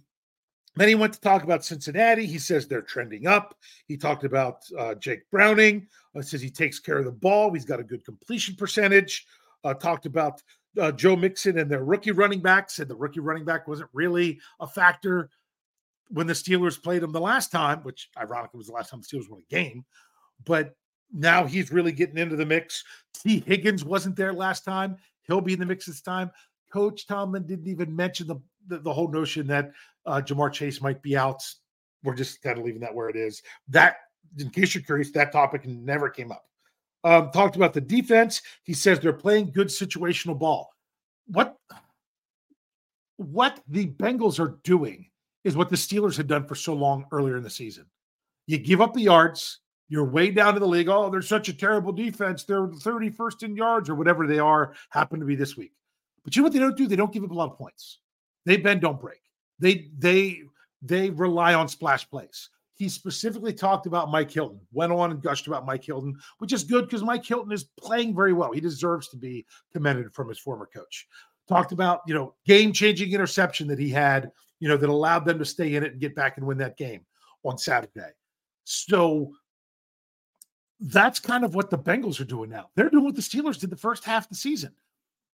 then 0.76 0.88
he 0.88 0.94
went 0.94 1.12
to 1.12 1.20
talk 1.20 1.44
about 1.44 1.64
Cincinnati. 1.64 2.24
He 2.24 2.38
says 2.38 2.66
they're 2.66 2.80
trending 2.80 3.26
up. 3.26 3.54
He 3.88 3.96
talked 3.96 4.24
about 4.24 4.62
uh, 4.78 4.94
Jake 4.94 5.28
Browning. 5.30 5.86
Uh, 6.16 6.22
says 6.22 6.40
he 6.40 6.50
takes 6.50 6.78
care 6.78 6.98
of 6.98 7.04
the 7.04 7.12
ball. 7.12 7.52
He's 7.52 7.66
got 7.66 7.80
a 7.80 7.84
good 7.84 8.04
completion 8.04 8.56
percentage. 8.56 9.26
Uh, 9.64 9.74
talked 9.74 10.06
about 10.06 10.42
uh, 10.80 10.90
Joe 10.92 11.14
Mixon 11.14 11.58
and 11.58 11.70
their 11.70 11.84
rookie 11.84 12.10
running 12.10 12.40
back. 12.40 12.70
Said 12.70 12.88
the 12.88 12.96
rookie 12.96 13.20
running 13.20 13.44
back 13.44 13.68
wasn't 13.68 13.90
really 13.92 14.40
a 14.60 14.66
factor 14.66 15.28
when 16.08 16.26
the 16.26 16.32
Steelers 16.32 16.82
played 16.82 17.02
him 17.02 17.12
the 17.12 17.20
last 17.20 17.50
time, 17.50 17.80
which 17.82 18.08
ironically 18.18 18.58
was 18.58 18.66
the 18.68 18.72
last 18.72 18.90
time 18.90 19.00
the 19.00 19.06
Steelers 19.06 19.28
won 19.28 19.42
a 19.46 19.54
game. 19.54 19.84
But 20.44 20.74
now 21.12 21.44
he's 21.44 21.72
really 21.72 21.92
getting 21.92 22.18
into 22.18 22.36
the 22.36 22.46
mix. 22.46 22.84
Tee 23.14 23.42
Higgins 23.46 23.84
wasn't 23.84 24.16
there 24.16 24.32
last 24.32 24.64
time. 24.64 24.96
He'll 25.22 25.40
be 25.40 25.52
in 25.52 25.60
the 25.60 25.66
mix 25.66 25.86
this 25.86 26.00
time. 26.00 26.30
Coach 26.72 27.06
Tomlin 27.06 27.46
didn't 27.46 27.68
even 27.68 27.94
mention 27.94 28.26
the 28.26 28.36
the, 28.68 28.78
the 28.78 28.92
whole 28.92 29.10
notion 29.10 29.46
that 29.48 29.72
uh, 30.06 30.20
Ja'Marr 30.24 30.52
Chase 30.52 30.80
might 30.80 31.02
be 31.02 31.16
out. 31.16 31.42
We're 32.04 32.14
just 32.14 32.42
kind 32.42 32.58
of 32.58 32.64
leaving 32.64 32.80
that 32.80 32.94
where 32.94 33.08
it 33.08 33.16
is. 33.16 33.42
That, 33.68 33.96
in 34.38 34.50
case 34.50 34.74
you're 34.74 34.84
curious, 34.84 35.10
that 35.12 35.32
topic 35.32 35.66
never 35.66 36.08
came 36.08 36.32
up. 36.32 36.44
Um, 37.04 37.30
talked 37.30 37.56
about 37.56 37.72
the 37.72 37.80
defense. 37.80 38.42
He 38.62 38.72
says 38.72 39.00
they're 39.00 39.12
playing 39.12 39.50
good 39.50 39.68
situational 39.68 40.38
ball. 40.38 40.70
What 41.26 41.56
what 43.16 43.60
the 43.68 43.88
Bengals 43.88 44.40
are 44.40 44.58
doing 44.64 45.06
is 45.44 45.56
what 45.56 45.70
the 45.70 45.76
Steelers 45.76 46.16
had 46.16 46.26
done 46.26 46.46
for 46.46 46.54
so 46.54 46.74
long 46.74 47.04
earlier 47.12 47.36
in 47.36 47.42
the 47.42 47.50
season. 47.50 47.86
You 48.46 48.58
give 48.58 48.80
up 48.80 48.94
the 48.94 49.02
yards, 49.02 49.60
you're 49.92 50.06
way 50.06 50.30
down 50.30 50.54
to 50.54 50.60
the 50.60 50.66
league. 50.66 50.88
Oh, 50.88 51.10
they're 51.10 51.20
such 51.20 51.50
a 51.50 51.52
terrible 51.52 51.92
defense. 51.92 52.44
They're 52.44 52.66
31st 52.66 53.42
in 53.42 53.56
yards 53.56 53.90
or 53.90 53.94
whatever 53.94 54.26
they 54.26 54.38
are, 54.38 54.72
happen 54.88 55.20
to 55.20 55.26
be 55.26 55.34
this 55.36 55.54
week. 55.54 55.72
But 56.24 56.34
you 56.34 56.40
know 56.40 56.46
what 56.46 56.54
they 56.54 56.60
don't 56.60 56.78
do? 56.78 56.86
They 56.86 56.96
don't 56.96 57.12
give 57.12 57.24
up 57.24 57.30
a 57.30 57.34
lot 57.34 57.50
of 57.50 57.58
points. 57.58 57.98
They 58.46 58.56
bend, 58.56 58.80
don't 58.80 58.98
break. 58.98 59.20
They 59.58 59.90
they 59.98 60.44
they 60.80 61.10
rely 61.10 61.52
on 61.52 61.68
splash 61.68 62.08
plays. 62.08 62.48
He 62.74 62.88
specifically 62.88 63.52
talked 63.52 63.84
about 63.84 64.10
Mike 64.10 64.30
Hilton, 64.30 64.60
went 64.72 64.92
on 64.92 65.10
and 65.10 65.22
gushed 65.22 65.46
about 65.46 65.66
Mike 65.66 65.84
Hilton, 65.84 66.18
which 66.38 66.54
is 66.54 66.64
good 66.64 66.86
because 66.86 67.02
Mike 67.02 67.26
Hilton 67.26 67.52
is 67.52 67.64
playing 67.78 68.16
very 68.16 68.32
well. 68.32 68.50
He 68.50 68.60
deserves 68.60 69.08
to 69.08 69.18
be 69.18 69.44
commended 69.74 70.14
from 70.14 70.30
his 70.30 70.38
former 70.38 70.70
coach. 70.72 71.06
Talked 71.50 71.72
about, 71.72 72.00
you 72.06 72.14
know, 72.14 72.34
game-changing 72.46 73.12
interception 73.12 73.68
that 73.68 73.78
he 73.78 73.90
had, 73.90 74.32
you 74.58 74.68
know, 74.68 74.78
that 74.78 74.88
allowed 74.88 75.26
them 75.26 75.38
to 75.38 75.44
stay 75.44 75.74
in 75.74 75.84
it 75.84 75.92
and 75.92 76.00
get 76.00 76.14
back 76.14 76.38
and 76.38 76.46
win 76.46 76.56
that 76.58 76.78
game 76.78 77.04
on 77.44 77.58
Saturday. 77.58 78.10
So 78.64 79.32
that's 80.82 81.20
kind 81.20 81.44
of 81.44 81.54
what 81.54 81.70
the 81.70 81.78
Bengals 81.78 82.20
are 82.20 82.24
doing 82.24 82.50
now. 82.50 82.70
They're 82.74 82.90
doing 82.90 83.04
what 83.04 83.14
the 83.14 83.22
Steelers 83.22 83.58
did 83.58 83.70
the 83.70 83.76
first 83.76 84.04
half 84.04 84.24
of 84.24 84.30
the 84.30 84.34
season. 84.34 84.72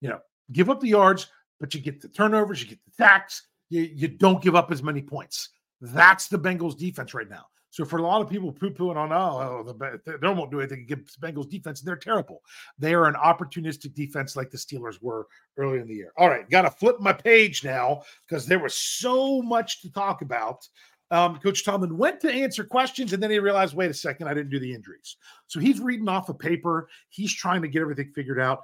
You 0.01 0.11
know, 0.11 0.21
give 0.53 0.71
up 0.71 0.81
the 0.81 0.89
yards, 0.89 1.29
but 1.61 1.75
you 1.75 1.81
get 1.81 2.01
the 2.01 2.09
turnovers, 2.09 2.63
you 2.63 2.69
get 2.69 2.85
the 2.85 2.93
sacks, 2.93 3.43
you, 3.69 3.83
you 3.83 4.09
don't 4.09 4.43
give 4.43 4.55
up 4.55 4.71
as 4.71 4.83
many 4.83 5.03
points. 5.03 5.51
That's 5.81 6.29
the 6.29 6.39
Bengals 6.39 6.79
defense 6.79 7.13
right 7.13 7.29
now. 7.29 7.47
So 7.71 7.87
for 7.87 7.97
a 7.97 8.03
lot 8.03 8.21
of 8.21 8.29
people 8.29 8.53
poo-pooing 8.53 8.97
on, 8.97 9.13
oh, 9.13 9.17
oh 9.17 9.63
the, 9.65 10.19
they 10.21 10.29
won't 10.29 10.51
do 10.51 10.61
anything 10.61 10.81
against 10.81 11.21
Bengals 11.21 11.49
defense, 11.49 11.81
they're 11.81 11.97
terrible. 11.97 12.43
They 12.79 12.93
are 12.93 13.07
an 13.07 13.15
opportunistic 13.15 13.95
defense 13.95 14.37
like 14.37 14.51
the 14.51 14.59
Steelers 14.59 15.01
were 15.01 15.27
earlier 15.57 15.81
in 15.81 15.89
the 15.89 15.95
year. 15.95 16.13
All 16.19 16.29
right, 16.29 16.49
got 16.51 16.63
to 16.63 16.71
flip 16.71 17.01
my 17.01 17.15
page 17.15 17.65
now 17.65 18.03
because 18.29 18.45
there 18.45 18.59
was 18.59 18.75
so 18.75 19.41
much 19.41 19.81
to 19.81 19.91
talk 19.91 20.21
about. 20.21 20.69
Um, 21.12 21.38
Coach 21.40 21.62
Tomlin 21.62 21.99
went 21.99 22.21
to 22.21 22.33
answer 22.33 22.64
questions, 22.64 23.12
and 23.12 23.23
then 23.23 23.31
he 23.31 23.38
realized, 23.38 23.76
wait 23.76 23.90
a 23.90 23.95
second, 23.95 24.28
I 24.28 24.35
didn't 24.35 24.50
do 24.50 24.59
the 24.59 24.73
injuries. 24.73 25.19
So 25.47 25.61
he's 25.61 25.78
reading 25.78 26.09
off 26.09 26.31
a 26.31 26.35
paper. 26.35 26.88
He's 27.11 27.35
trying 27.35 27.61
to 27.61 27.69
get 27.69 27.83
everything 27.83 28.11
figured 28.14 28.40
out. 28.40 28.61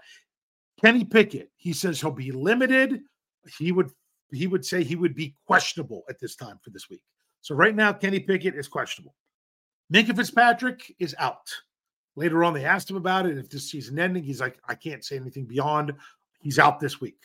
Kenny 0.83 1.05
Pickett, 1.05 1.50
he 1.57 1.75
says 1.75 2.00
he'll 2.00 2.11
be 2.11 2.33
limited. 2.33 3.02
He 3.59 3.71
would 3.71 3.90
he 4.33 4.47
would 4.47 4.64
say 4.64 4.83
he 4.83 4.97
would 4.97 5.14
be 5.14 5.35
questionable 5.47 6.05
at 6.09 6.19
this 6.21 6.37
time 6.37 6.59
for 6.62 6.71
this 6.71 6.88
week. 6.88 7.02
So 7.43 7.55
right 7.55 7.75
now, 7.75 7.93
Kenny 7.93 8.21
Pickett 8.21 8.55
is 8.55 8.69
questionable. 8.69 9.14
Minkah 9.93 10.17
Fitzpatrick 10.17 10.95
is 10.99 11.14
out. 11.19 11.50
Later 12.17 12.45
on, 12.45 12.52
they 12.52 12.64
asked 12.64 12.90
him 12.90 12.97
about 12.97 13.26
it. 13.26 13.38
If 13.38 13.49
this 13.49 13.71
season 13.71 13.99
ending, 13.99 14.23
he's 14.23 14.40
like, 14.40 14.59
I 14.69 14.75
can't 14.75 15.05
say 15.05 15.17
anything 15.17 15.45
beyond. 15.45 15.93
He's 16.40 16.59
out 16.59 16.81
this 16.81 17.00
week. 17.00 17.21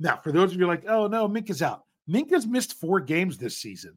Now, 0.00 0.20
for 0.22 0.32
those 0.32 0.52
of 0.52 0.60
you 0.60 0.66
like, 0.66 0.84
oh 0.88 1.06
no, 1.06 1.28
Minkah's 1.28 1.62
out. 1.62 1.84
Minkah's 2.08 2.46
missed 2.46 2.74
four 2.74 3.00
games 3.00 3.38
this 3.38 3.56
season. 3.56 3.96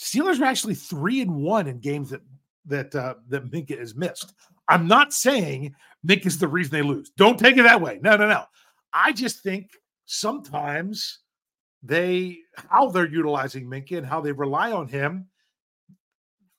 Steelers 0.00 0.40
are 0.40 0.44
actually 0.44 0.74
three 0.74 1.20
and 1.20 1.36
one 1.36 1.66
in 1.66 1.78
games 1.78 2.10
that 2.10 2.22
that 2.66 2.94
uh, 2.94 3.14
that 3.28 3.50
Minkah 3.50 3.78
has 3.78 3.94
missed. 3.94 4.32
I'm 4.68 4.86
not 4.86 5.12
saying 5.12 5.74
Minkah 6.06 6.26
is 6.26 6.38
the 6.38 6.48
reason 6.48 6.72
they 6.72 6.82
lose. 6.82 7.10
Don't 7.16 7.38
take 7.38 7.58
it 7.58 7.64
that 7.64 7.80
way. 7.80 7.98
No, 8.02 8.16
no, 8.16 8.26
no. 8.26 8.44
I 8.92 9.12
just 9.12 9.42
think 9.42 9.70
sometimes 10.06 11.18
they 11.82 12.38
how 12.54 12.88
they're 12.88 13.08
utilizing 13.08 13.66
Minkah 13.66 13.98
and 13.98 14.06
how 14.06 14.20
they 14.20 14.32
rely 14.32 14.72
on 14.72 14.88
him. 14.88 15.26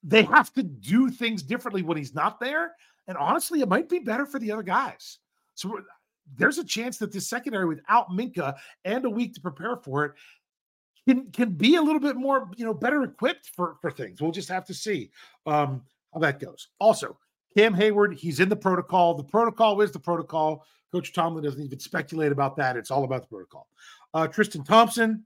They 0.03 0.23
have 0.23 0.53
to 0.53 0.63
do 0.63 1.09
things 1.09 1.41
differently 1.43 1.81
when 1.81 1.97
he's 1.97 2.13
not 2.13 2.39
there. 2.39 2.73
And 3.07 3.17
honestly, 3.17 3.61
it 3.61 3.69
might 3.69 3.89
be 3.89 3.99
better 3.99 4.25
for 4.25 4.39
the 4.39 4.51
other 4.51 4.63
guys. 4.63 5.19
So 5.55 5.79
there's 6.35 6.57
a 6.57 6.63
chance 6.63 6.97
that 6.99 7.11
this 7.11 7.29
secondary 7.29 7.65
without 7.65 8.09
Minkah 8.09 8.55
and 8.85 9.05
a 9.05 9.09
week 9.09 9.33
to 9.35 9.41
prepare 9.41 9.77
for 9.77 10.05
it 10.05 10.11
can 11.07 11.31
can 11.31 11.51
be 11.51 11.75
a 11.75 11.81
little 11.81 11.99
bit 11.99 12.15
more, 12.15 12.49
you 12.55 12.65
know, 12.65 12.73
better 12.73 13.03
equipped 13.03 13.49
for 13.55 13.75
for 13.81 13.91
things. 13.91 14.21
We'll 14.21 14.31
just 14.31 14.49
have 14.49 14.65
to 14.65 14.73
see 14.73 15.11
um, 15.45 15.81
how 16.13 16.19
that 16.19 16.39
goes. 16.39 16.69
Also, 16.79 17.17
Cam 17.57 17.73
Hayward, 17.73 18.13
he's 18.13 18.39
in 18.39 18.49
the 18.49 18.55
protocol. 18.55 19.15
The 19.15 19.23
protocol 19.23 19.81
is 19.81 19.91
the 19.91 19.99
protocol. 19.99 20.65
Coach 20.91 21.13
Tomlin 21.13 21.43
doesn't 21.43 21.61
even 21.61 21.79
speculate 21.79 22.31
about 22.31 22.55
that. 22.57 22.75
It's 22.75 22.91
all 22.91 23.03
about 23.03 23.21
the 23.21 23.27
protocol. 23.27 23.67
Uh, 24.13 24.27
Trenton 24.27 24.63
Thompson, 24.63 25.23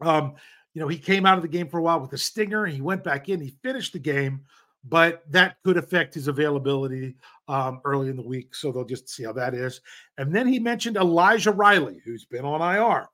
um, 0.00 0.34
you 0.74 0.80
know, 0.80 0.88
he 0.88 0.98
came 0.98 1.26
out 1.26 1.36
of 1.36 1.42
the 1.42 1.48
game 1.48 1.68
for 1.68 1.78
a 1.78 1.82
while 1.82 2.00
with 2.00 2.12
a 2.12 2.18
stinger. 2.18 2.66
He 2.66 2.80
went 2.80 3.04
back 3.04 3.28
in. 3.28 3.40
He 3.40 3.54
finished 3.62 3.92
the 3.92 4.00
game, 4.00 4.40
but 4.84 5.22
that 5.30 5.56
could 5.62 5.76
affect 5.76 6.14
his 6.14 6.26
availability 6.26 7.14
um, 7.48 7.80
early 7.84 8.08
in 8.08 8.16
the 8.16 8.22
week. 8.22 8.54
So 8.54 8.72
they'll 8.72 8.84
just 8.84 9.08
see 9.08 9.24
how 9.24 9.32
that 9.34 9.54
is. 9.54 9.80
And 10.18 10.34
then 10.34 10.46
he 10.46 10.58
mentioned 10.58 10.96
Elijah 10.96 11.52
Riley, 11.52 12.00
who's 12.04 12.24
been 12.24 12.44
on 12.44 12.60
IR. 12.60 13.08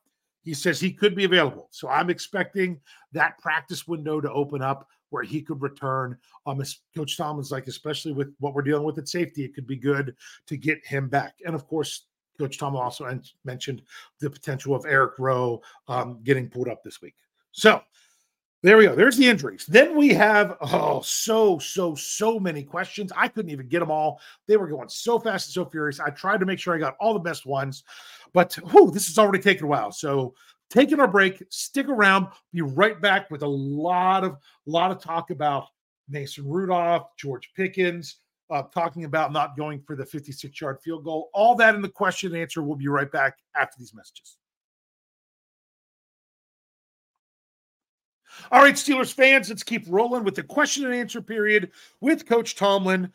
He 0.47 0.55
says 0.55 0.79
he 0.79 0.93
could 0.93 1.17
be 1.17 1.25
available. 1.25 1.67
So 1.73 1.89
I'm 1.89 2.09
expecting 2.09 2.79
that 3.11 3.37
practice 3.39 3.89
window 3.89 4.21
to 4.21 4.33
open 4.33 4.63
up 4.63 4.89
where 5.11 5.25
he 5.25 5.43
could 5.43 5.61
return. 5.61 6.17
Um, 6.47 6.63
Coach 6.95 7.17
Tomlin's 7.17 7.51
like, 7.51 7.67
especially 7.67 8.13
with 8.13 8.33
what 8.39 8.55
we're 8.55 8.63
dealing 8.63 8.85
with 8.85 8.97
at 8.99 9.09
safety, 9.09 9.45
it 9.45 9.57
could 9.57 9.67
be 9.67 9.75
good 9.75 10.15
to 10.47 10.57
get 10.57 10.87
him 10.87 11.09
back. 11.09 11.35
And 11.45 11.53
of 11.53 11.67
course, 11.67 12.07
Coach 12.39 12.59
Tom 12.59 12.77
also 12.77 13.21
mentioned 13.45 13.83
the 14.21 14.31
potential 14.31 14.77
of 14.77 14.87
Eric 14.87 15.19
Rowe 15.19 15.61
um, 15.89 16.21
getting 16.23 16.49
pulled 16.49 16.69
up 16.69 16.85
this 16.85 17.03
week. 17.03 17.17
So 17.51 17.83
there 18.63 18.77
we 18.79 18.87
go. 18.87 18.95
There's 18.95 19.17
the 19.17 19.29
injuries. 19.29 19.67
Then 19.67 19.97
we 19.97 20.09
have 20.15 20.57
oh 20.61 21.01
so 21.03 21.59
so 21.59 21.95
so 21.95 22.41
many 22.41 22.63
questions. 22.63 23.13
I 23.17 23.29
couldn't 23.29 23.51
even 23.51 23.69
get 23.69 23.81
them 23.81 23.91
all. 23.91 24.21
They 24.49 24.57
were 24.57 24.67
going 24.67 24.89
so 24.89 25.19
fast 25.19 25.49
and 25.49 25.55
so 25.55 25.65
furious. 25.67 26.01
I 26.01 26.11
tried 26.11 26.41
to 26.41 26.47
make 26.47 26.59
sure 26.59 26.75
I 26.75 26.79
got 26.79 26.97
all 26.99 27.15
the 27.15 27.21
best 27.21 27.47
ones, 27.47 27.85
but 28.33 28.55
whew, 28.55 28.91
this 28.91 29.07
has 29.07 29.19
already 29.19 29.43
taken 29.43 29.65
a 29.65 29.69
while. 29.69 29.93
So 29.93 30.35
taking 30.71 31.01
our 31.01 31.09
break. 31.09 31.43
Stick 31.51 31.89
around. 31.89 32.29
Be 32.53 32.63
right 32.63 33.01
back 33.01 33.31
with 33.31 33.43
a 33.43 33.49
lot 33.49 34.25
of 34.25 34.37
lot 34.67 34.91
of 34.91 35.01
talk 35.01 35.31
about 35.31 35.69
Mason 36.09 36.49
Rudolph, 36.49 37.09
George 37.17 37.51
Pickens, 37.57 38.17
uh, 38.51 38.63
talking 38.63 39.05
about 39.05 39.33
not 39.33 39.57
going 39.57 39.83
for 39.87 39.97
the 39.97 40.07
56 40.07 40.61
yard 40.61 40.79
field 40.83 41.05
goal. 41.05 41.31
All 41.35 41.55
that 41.57 41.75
in 41.75 41.83
the 41.83 41.89
question 41.89 42.33
and 42.33 42.41
answer. 42.41 42.63
We'll 42.63 42.77
be 42.77 42.89
right 42.89 43.11
back 43.11 43.39
after 43.55 43.77
these 43.79 43.95
messages. 43.95 44.39
All 48.53 48.63
right, 48.63 48.75
Steelers 48.75 49.13
fans, 49.13 49.49
let's 49.49 49.63
keep 49.63 49.85
rolling 49.89 50.25
with 50.25 50.35
the 50.35 50.43
question 50.43 50.85
and 50.85 50.95
answer 50.95 51.21
period 51.21 51.71
with 52.01 52.27
Coach 52.27 52.57
Tomlin. 52.57 53.13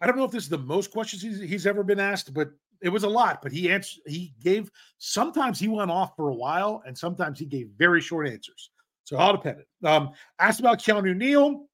I 0.00 0.06
don't 0.06 0.16
know 0.16 0.24
if 0.24 0.30
this 0.30 0.44
is 0.44 0.48
the 0.48 0.58
most 0.58 0.90
questions 0.90 1.22
he's, 1.22 1.40
he's 1.40 1.66
ever 1.66 1.82
been 1.82 2.00
asked, 2.00 2.32
but 2.32 2.50
it 2.82 2.88
was 2.88 3.04
a 3.04 3.08
lot, 3.08 3.42
but 3.42 3.52
he 3.52 3.70
answered. 3.70 4.02
He 4.06 4.32
gave. 4.42 4.70
Sometimes 4.98 5.58
he 5.58 5.68
went 5.68 5.90
off 5.90 6.16
for 6.16 6.30
a 6.30 6.34
while, 6.34 6.82
and 6.86 6.96
sometimes 6.96 7.38
he 7.38 7.44
gave 7.44 7.68
very 7.76 8.00
short 8.00 8.28
answers. 8.28 8.70
So 9.04 9.18
all 9.18 9.32
dependent. 9.32 9.66
Um, 9.84 10.12
asked 10.38 10.60
about 10.60 10.78
Keanu 10.78 11.14
Neal. 11.14 11.66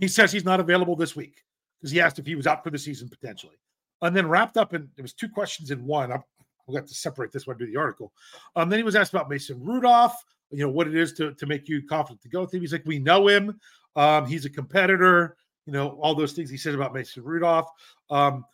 He 0.00 0.08
says 0.08 0.32
he's 0.32 0.44
not 0.44 0.58
available 0.58 0.96
this 0.96 1.14
week 1.14 1.44
because 1.78 1.92
he 1.92 2.00
asked 2.00 2.18
if 2.18 2.26
he 2.26 2.34
was 2.34 2.48
out 2.48 2.64
for 2.64 2.70
the 2.70 2.78
season 2.78 3.08
potentially, 3.08 3.56
and 4.02 4.16
then 4.16 4.28
wrapped 4.28 4.56
up. 4.56 4.72
And 4.72 4.88
there 4.96 5.04
was 5.04 5.12
two 5.12 5.28
questions 5.28 5.70
in 5.70 5.84
one. 5.84 6.10
I'm, 6.10 6.24
I'll 6.68 6.74
have 6.74 6.86
to 6.86 6.94
separate 6.94 7.30
this 7.30 7.46
one 7.46 7.56
to 7.58 7.66
do 7.66 7.70
the 7.70 7.78
article. 7.78 8.12
Um, 8.56 8.68
then 8.68 8.80
he 8.80 8.84
was 8.84 8.96
asked 8.96 9.12
about 9.12 9.30
Mason 9.30 9.62
Rudolph. 9.62 10.16
You 10.50 10.64
know 10.64 10.70
what 10.70 10.86
it 10.86 10.94
is 10.94 11.12
to 11.14 11.34
to 11.34 11.46
make 11.46 11.68
you 11.68 11.82
confident 11.86 12.22
to 12.22 12.28
go 12.28 12.42
with 12.42 12.54
him. 12.54 12.60
He's 12.60 12.72
like, 12.72 12.84
we 12.86 12.98
know 12.98 13.28
him. 13.28 13.58
Um, 13.96 14.26
he's 14.26 14.44
a 14.44 14.50
competitor. 14.50 15.36
You 15.66 15.72
know 15.72 15.98
all 16.00 16.14
those 16.14 16.32
things 16.32 16.50
he 16.50 16.56
said 16.56 16.74
about 16.74 16.94
Mason 16.94 17.24
Rudolph. 17.24 17.68
Um, 18.10 18.44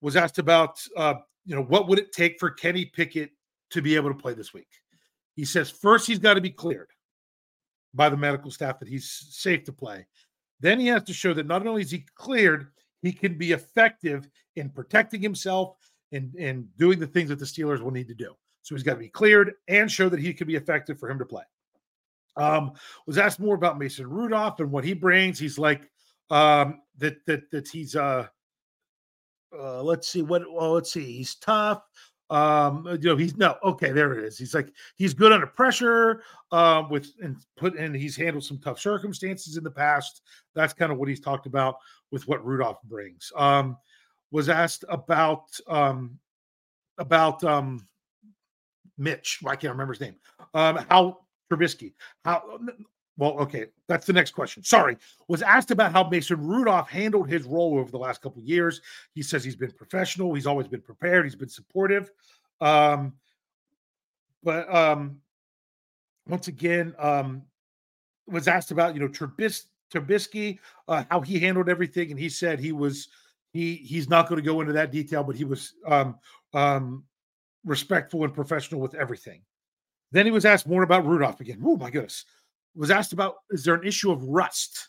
was 0.00 0.16
asked 0.16 0.38
about, 0.38 0.80
uh, 0.96 1.14
you 1.46 1.54
know, 1.54 1.62
what 1.62 1.88
would 1.88 1.98
it 1.98 2.12
take 2.12 2.38
for 2.38 2.50
Kenny 2.50 2.84
Pickett 2.84 3.30
to 3.70 3.80
be 3.80 3.96
able 3.96 4.10
to 4.10 4.18
play 4.18 4.34
this 4.34 4.52
week? 4.52 4.68
He 5.34 5.44
says 5.44 5.70
first 5.70 6.06
he's 6.06 6.18
got 6.18 6.34
to 6.34 6.40
be 6.40 6.50
cleared 6.50 6.90
by 7.94 8.08
the 8.08 8.16
medical 8.16 8.50
staff 8.50 8.78
that 8.78 8.88
he's 8.88 9.10
safe 9.30 9.64
to 9.64 9.72
play. 9.72 10.06
Then 10.60 10.80
he 10.80 10.86
has 10.88 11.02
to 11.04 11.14
show 11.14 11.34
that 11.34 11.46
not 11.46 11.66
only 11.66 11.82
is 11.82 11.90
he 11.90 12.04
cleared, 12.14 12.68
he 13.02 13.12
can 13.12 13.36
be 13.36 13.52
effective 13.52 14.28
in 14.56 14.70
protecting 14.70 15.22
himself 15.22 15.76
and, 16.12 16.34
and 16.34 16.66
doing 16.76 16.98
the 16.98 17.06
things 17.06 17.28
that 17.28 17.38
the 17.38 17.44
Steelers 17.44 17.80
will 17.80 17.90
need 17.90 18.08
to 18.08 18.14
do. 18.14 18.34
So 18.66 18.74
he's 18.74 18.82
got 18.82 18.94
to 18.94 18.98
be 18.98 19.08
cleared 19.08 19.52
and 19.68 19.88
show 19.88 20.08
that 20.08 20.18
he 20.18 20.34
can 20.34 20.48
be 20.48 20.56
effective 20.56 20.98
for 20.98 21.08
him 21.08 21.20
to 21.20 21.24
play. 21.24 21.44
Um, 22.36 22.72
was 23.06 23.16
asked 23.16 23.38
more 23.38 23.54
about 23.54 23.78
Mason 23.78 24.10
Rudolph 24.10 24.58
and 24.58 24.72
what 24.72 24.82
he 24.82 24.92
brings. 24.92 25.38
He's 25.38 25.56
like 25.56 25.88
um, 26.30 26.80
that 26.98 27.24
that 27.26 27.48
that 27.52 27.68
he's 27.68 27.94
uh 27.94 28.26
uh, 29.56 29.82
let's 29.84 30.08
see 30.08 30.22
what 30.22 30.42
well 30.52 30.72
let's 30.72 30.92
see 30.92 31.04
he's 31.04 31.36
tough 31.36 31.82
um 32.28 32.84
you 33.00 33.08
know 33.08 33.16
he's 33.16 33.36
no 33.36 33.54
okay 33.62 33.92
there 33.92 34.12
it 34.18 34.24
is 34.24 34.36
he's 34.36 34.52
like 34.52 34.72
he's 34.96 35.14
good 35.14 35.30
under 35.30 35.46
pressure 35.46 36.22
um 36.50 36.90
with 36.90 37.12
and 37.22 37.36
put 37.56 37.78
and 37.78 37.94
he's 37.94 38.16
handled 38.16 38.42
some 38.42 38.58
tough 38.58 38.80
circumstances 38.80 39.56
in 39.56 39.62
the 39.62 39.70
past 39.70 40.22
that's 40.52 40.72
kind 40.72 40.90
of 40.90 40.98
what 40.98 41.08
he's 41.08 41.20
talked 41.20 41.46
about 41.46 41.76
with 42.10 42.26
what 42.26 42.44
rudolph 42.44 42.82
brings 42.82 43.30
um 43.36 43.76
was 44.32 44.48
asked 44.48 44.84
about 44.88 45.44
um 45.68 46.18
about 46.98 47.44
um 47.44 47.86
mitch 48.98 49.40
i 49.46 49.56
can't 49.56 49.72
remember 49.72 49.92
his 49.92 50.00
name 50.00 50.14
um 50.54 50.76
how 50.88 51.18
Trubisky. 51.50 51.92
How 52.24 52.58
well, 53.18 53.38
okay, 53.40 53.66
that's 53.88 54.04
the 54.06 54.12
next 54.12 54.32
question. 54.32 54.62
Sorry, 54.62 54.96
was 55.28 55.40
asked 55.40 55.70
about 55.70 55.92
how 55.92 56.06
Mason 56.08 56.46
Rudolph 56.46 56.90
handled 56.90 57.30
his 57.30 57.44
role 57.44 57.78
over 57.78 57.90
the 57.90 57.98
last 57.98 58.20
couple 58.20 58.42
years. 58.42 58.82
He 59.14 59.22
says 59.22 59.42
he's 59.42 59.56
been 59.56 59.70
professional, 59.70 60.34
he's 60.34 60.46
always 60.46 60.68
been 60.68 60.82
prepared, 60.82 61.24
he's 61.24 61.34
been 61.34 61.48
supportive. 61.48 62.10
Um, 62.60 63.14
but 64.42 64.72
um, 64.72 65.18
once 66.28 66.48
again, 66.48 66.94
um, 66.98 67.42
was 68.26 68.48
asked 68.48 68.70
about 68.70 68.94
you 68.94 69.00
know 69.00 69.08
Trubis- 69.08 69.66
Trubisky, 69.92 70.58
uh, 70.88 71.04
how 71.10 71.20
he 71.20 71.38
handled 71.38 71.70
everything, 71.70 72.10
and 72.10 72.20
he 72.20 72.28
said 72.28 72.60
he 72.60 72.72
was 72.72 73.08
he 73.52 73.76
he's 73.76 74.10
not 74.10 74.28
going 74.28 74.40
to 74.42 74.46
go 74.46 74.60
into 74.60 74.74
that 74.74 74.92
detail, 74.92 75.24
but 75.24 75.36
he 75.36 75.44
was 75.44 75.72
um, 75.86 76.18
um, 76.52 77.04
respectful 77.66 78.24
and 78.24 78.32
professional 78.32 78.80
with 78.80 78.94
everything. 78.94 79.42
Then 80.12 80.24
he 80.24 80.32
was 80.32 80.46
asked 80.46 80.66
more 80.66 80.82
about 80.82 81.04
Rudolph 81.04 81.40
again. 81.40 81.60
Oh 81.62 81.76
my 81.76 81.90
goodness 81.90 82.24
was 82.76 82.90
asked 82.90 83.12
about 83.12 83.36
is 83.50 83.64
there 83.64 83.74
an 83.74 83.86
issue 83.86 84.12
of 84.12 84.22
rust? 84.22 84.88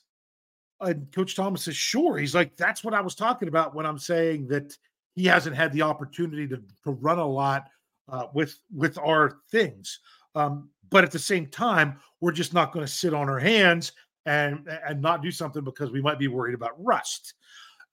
And 0.81 1.11
Coach 1.11 1.35
Thomas 1.35 1.63
says, 1.63 1.75
sure. 1.75 2.17
He's 2.17 2.35
like, 2.35 2.55
that's 2.55 2.83
what 2.83 2.93
I 2.93 3.01
was 3.01 3.15
talking 3.15 3.47
about 3.47 3.73
when 3.73 3.85
I'm 3.85 3.97
saying 3.97 4.47
that 4.49 4.77
he 5.15 5.25
hasn't 5.25 5.55
had 5.55 5.73
the 5.73 5.81
opportunity 5.81 6.47
to, 6.49 6.61
to 6.83 6.91
run 6.91 7.17
a 7.17 7.25
lot 7.25 7.69
uh, 8.09 8.27
with 8.33 8.59
with 8.75 8.97
our 8.99 9.39
things. 9.49 9.99
Um, 10.35 10.69
but 10.89 11.03
at 11.03 11.11
the 11.11 11.19
same 11.19 11.47
time, 11.47 11.99
we're 12.21 12.31
just 12.31 12.53
not 12.53 12.71
going 12.71 12.85
to 12.85 12.91
sit 12.91 13.13
on 13.13 13.27
our 13.27 13.39
hands 13.39 13.93
and 14.25 14.67
and 14.85 15.01
not 15.01 15.23
do 15.23 15.31
something 15.31 15.63
because 15.63 15.91
we 15.91 16.01
might 16.01 16.19
be 16.19 16.27
worried 16.27 16.53
about 16.53 16.83
rust. 16.83 17.33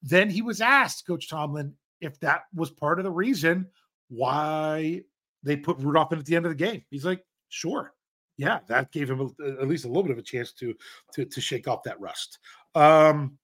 Then 0.03 0.29
he 0.29 0.43
was 0.43 0.61
asked, 0.61 1.07
Coach 1.07 1.31
Tomlin, 1.31 1.73
if 2.03 2.21
that 2.21 2.43
was 2.55 2.71
part 2.71 2.99
of 2.99 3.05
the 3.05 3.11
reason 3.11 3.67
why 4.09 5.03
they 5.43 5.57
put 5.57 5.79
Rudolph 5.79 6.13
in 6.13 6.19
at 6.19 6.25
the 6.25 6.37
end 6.37 6.47
of 6.47 6.51
the 6.51 6.57
game. 6.57 6.83
He's 6.91 7.05
like, 7.05 7.25
sure 7.49 7.95
yeah, 8.37 8.61
that 8.67 8.91
gave 8.91 9.11
him 9.11 9.21
a, 9.21 9.49
at 9.61 9.69
least 9.69 9.85
a 9.85 9.89
little 9.89 10.03
bit 10.03 10.13
of 10.13 10.19
a 10.19 10.23
chance 10.23 10.53
to 10.53 10.75
to 11.13 11.25
to 11.25 11.41
shake 11.41 11.69
off 11.69 11.83
that 11.85 12.01
rust. 12.01 12.39
Um, 12.75 13.39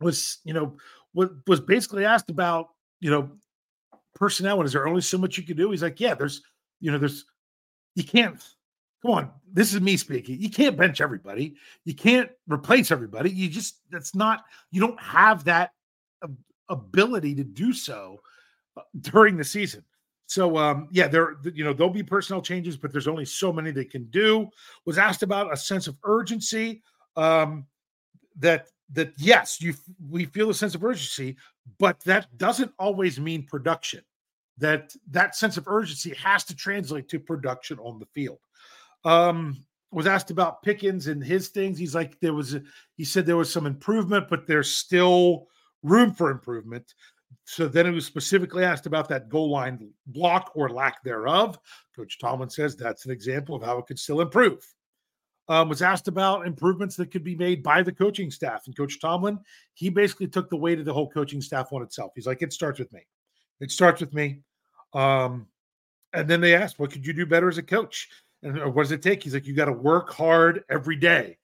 was 0.00 0.38
you 0.44 0.54
know 0.54 0.76
was 1.14 1.30
was 1.46 1.60
basically 1.60 2.04
asked 2.04 2.30
about 2.30 2.68
you 3.00 3.10
know 3.10 3.30
personnel 4.14 4.58
and 4.58 4.66
is 4.66 4.72
there 4.72 4.88
only 4.88 5.00
so 5.00 5.18
much 5.18 5.36
you 5.36 5.44
can 5.44 5.56
do? 5.56 5.70
He's 5.70 5.82
like, 5.82 6.00
yeah, 6.00 6.14
there's 6.14 6.42
you 6.80 6.90
know 6.90 6.98
there's 6.98 7.24
you 7.94 8.04
can't 8.04 8.42
come 9.02 9.12
on 9.12 9.30
this 9.52 9.72
is 9.72 9.80
me 9.80 9.96
speaking 9.96 10.40
you 10.40 10.50
can't 10.50 10.76
bench 10.76 11.00
everybody 11.00 11.54
you 11.84 11.94
can't 11.94 12.30
replace 12.48 12.90
everybody 12.90 13.30
you 13.30 13.48
just 13.48 13.76
that's 13.92 14.12
not 14.12 14.42
you 14.72 14.80
don't 14.80 15.00
have 15.00 15.44
that 15.44 15.70
ability 16.68 17.32
to 17.32 17.44
do 17.44 17.72
so 17.72 18.20
during 19.00 19.36
the 19.36 19.44
season 19.44 19.84
so 20.28 20.58
um, 20.58 20.88
yeah, 20.92 21.08
there 21.08 21.36
you 21.54 21.64
know 21.64 21.72
there'll 21.72 21.92
be 21.92 22.02
personnel 22.02 22.42
changes, 22.42 22.76
but 22.76 22.92
there's 22.92 23.08
only 23.08 23.24
so 23.24 23.50
many 23.50 23.70
they 23.70 23.86
can 23.86 24.04
do. 24.10 24.48
Was 24.84 24.98
asked 24.98 25.22
about 25.22 25.52
a 25.52 25.56
sense 25.56 25.86
of 25.86 25.96
urgency. 26.04 26.82
Um, 27.16 27.66
that 28.38 28.68
that 28.92 29.14
yes, 29.16 29.60
you 29.60 29.74
we 30.06 30.26
feel 30.26 30.50
a 30.50 30.54
sense 30.54 30.74
of 30.74 30.84
urgency, 30.84 31.36
but 31.78 31.98
that 32.00 32.36
doesn't 32.36 32.72
always 32.78 33.18
mean 33.18 33.46
production. 33.46 34.02
That 34.58 34.92
that 35.10 35.34
sense 35.34 35.56
of 35.56 35.66
urgency 35.66 36.14
has 36.22 36.44
to 36.44 36.54
translate 36.54 37.08
to 37.08 37.18
production 37.18 37.78
on 37.78 37.98
the 37.98 38.06
field. 38.14 38.40
Um, 39.04 39.64
was 39.90 40.06
asked 40.06 40.30
about 40.30 40.62
Pickens 40.62 41.06
and 41.06 41.24
his 41.24 41.48
things. 41.48 41.78
He's 41.78 41.94
like, 41.94 42.20
there 42.20 42.34
was, 42.34 42.58
he 42.96 43.04
said 43.04 43.24
there 43.24 43.38
was 43.38 43.50
some 43.50 43.64
improvement, 43.64 44.26
but 44.28 44.46
there's 44.46 44.70
still 44.70 45.46
room 45.82 46.12
for 46.12 46.30
improvement. 46.30 46.92
So 47.44 47.66
then 47.66 47.86
it 47.86 47.92
was 47.92 48.04
specifically 48.04 48.64
asked 48.64 48.86
about 48.86 49.08
that 49.08 49.28
goal 49.28 49.50
line 49.50 49.90
block 50.06 50.52
or 50.54 50.68
lack 50.68 51.02
thereof. 51.02 51.58
Coach 51.96 52.18
Tomlin 52.18 52.50
says 52.50 52.76
that's 52.76 53.06
an 53.06 53.10
example 53.10 53.54
of 53.54 53.62
how 53.62 53.78
it 53.78 53.86
could 53.86 53.98
still 53.98 54.20
improve. 54.20 54.62
Um, 55.48 55.70
was 55.70 55.80
asked 55.80 56.08
about 56.08 56.46
improvements 56.46 56.94
that 56.96 57.10
could 57.10 57.24
be 57.24 57.34
made 57.34 57.62
by 57.62 57.82
the 57.82 57.92
coaching 57.92 58.30
staff. 58.30 58.64
And 58.66 58.76
Coach 58.76 59.00
Tomlin, 59.00 59.38
he 59.72 59.88
basically 59.88 60.28
took 60.28 60.50
the 60.50 60.56
weight 60.56 60.78
of 60.78 60.84
the 60.84 60.92
whole 60.92 61.08
coaching 61.08 61.40
staff 61.40 61.72
on 61.72 61.82
itself. 61.82 62.12
He's 62.14 62.26
like, 62.26 62.42
it 62.42 62.52
starts 62.52 62.78
with 62.78 62.92
me. 62.92 63.06
It 63.60 63.70
starts 63.70 64.02
with 64.02 64.12
me. 64.12 64.42
Um, 64.92 65.46
and 66.12 66.28
then 66.28 66.42
they 66.42 66.54
asked, 66.54 66.78
what 66.78 66.92
could 66.92 67.06
you 67.06 67.14
do 67.14 67.24
better 67.24 67.48
as 67.48 67.56
a 67.56 67.62
coach? 67.62 68.08
And 68.42 68.74
what 68.74 68.82
does 68.82 68.92
it 68.92 69.02
take? 69.02 69.22
He's 69.22 69.34
like, 69.34 69.46
you 69.46 69.54
got 69.54 69.66
to 69.66 69.72
work 69.72 70.12
hard 70.12 70.64
every 70.70 70.96
day. 70.96 71.38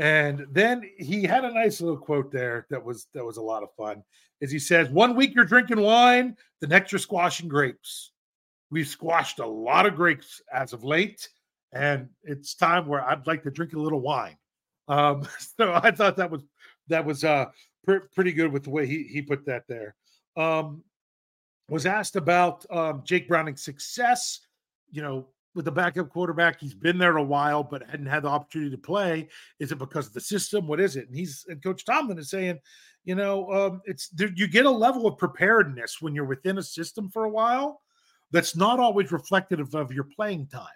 And 0.00 0.46
then 0.50 0.82
he 0.96 1.24
had 1.24 1.44
a 1.44 1.52
nice 1.52 1.82
little 1.82 1.98
quote 1.98 2.32
there 2.32 2.66
that 2.70 2.82
was 2.82 3.06
that 3.12 3.24
was 3.24 3.36
a 3.36 3.42
lot 3.42 3.62
of 3.62 3.68
fun. 3.76 4.02
As 4.40 4.50
he 4.50 4.58
says, 4.58 4.88
"One 4.88 5.14
week 5.14 5.34
you're 5.34 5.44
drinking 5.44 5.82
wine, 5.82 6.38
the 6.62 6.66
next 6.66 6.90
you're 6.90 6.98
squashing 6.98 7.48
grapes. 7.48 8.10
We've 8.70 8.88
squashed 8.88 9.40
a 9.40 9.46
lot 9.46 9.84
of 9.84 9.96
grapes 9.96 10.40
as 10.50 10.72
of 10.72 10.84
late, 10.84 11.28
and 11.72 12.08
it's 12.22 12.54
time 12.54 12.86
where 12.86 13.06
I'd 13.06 13.26
like 13.26 13.42
to 13.42 13.50
drink 13.50 13.74
a 13.74 13.78
little 13.78 14.00
wine." 14.00 14.38
Um, 14.88 15.28
so 15.58 15.74
I 15.74 15.90
thought 15.90 16.16
that 16.16 16.30
was 16.30 16.44
that 16.88 17.04
was 17.04 17.22
uh, 17.22 17.50
pr- 17.84 18.06
pretty 18.14 18.32
good 18.32 18.50
with 18.50 18.64
the 18.64 18.70
way 18.70 18.86
he 18.86 19.02
he 19.02 19.20
put 19.20 19.44
that 19.44 19.64
there. 19.68 19.94
Um, 20.34 20.82
was 21.68 21.84
asked 21.84 22.16
about 22.16 22.64
um, 22.70 23.02
Jake 23.04 23.28
Browning's 23.28 23.62
success. 23.62 24.40
You 24.90 25.02
know, 25.02 25.26
with 25.54 25.64
the 25.64 25.72
backup 25.72 26.08
quarterback. 26.10 26.60
He's 26.60 26.74
been 26.74 26.98
there 26.98 27.16
a 27.16 27.22
while, 27.22 27.62
but 27.62 27.88
hadn't 27.88 28.06
had 28.06 28.22
the 28.22 28.28
opportunity 28.28 28.70
to 28.70 28.78
play. 28.78 29.28
Is 29.58 29.72
it 29.72 29.78
because 29.78 30.06
of 30.06 30.12
the 30.12 30.20
system? 30.20 30.66
What 30.66 30.80
is 30.80 30.96
it? 30.96 31.08
And 31.08 31.16
he's 31.16 31.44
and 31.48 31.62
Coach 31.62 31.84
Tomlin 31.84 32.18
is 32.18 32.30
saying, 32.30 32.58
you 33.04 33.14
know, 33.14 33.50
um, 33.52 33.82
it's 33.84 34.08
there, 34.08 34.30
you 34.34 34.46
get 34.46 34.66
a 34.66 34.70
level 34.70 35.06
of 35.06 35.18
preparedness 35.18 36.00
when 36.00 36.14
you're 36.14 36.24
within 36.24 36.58
a 36.58 36.62
system 36.62 37.08
for 37.08 37.24
a 37.24 37.30
while 37.30 37.80
that's 38.30 38.54
not 38.54 38.78
always 38.78 39.10
reflective 39.10 39.74
of 39.74 39.92
your 39.92 40.04
playing 40.04 40.46
time. 40.46 40.66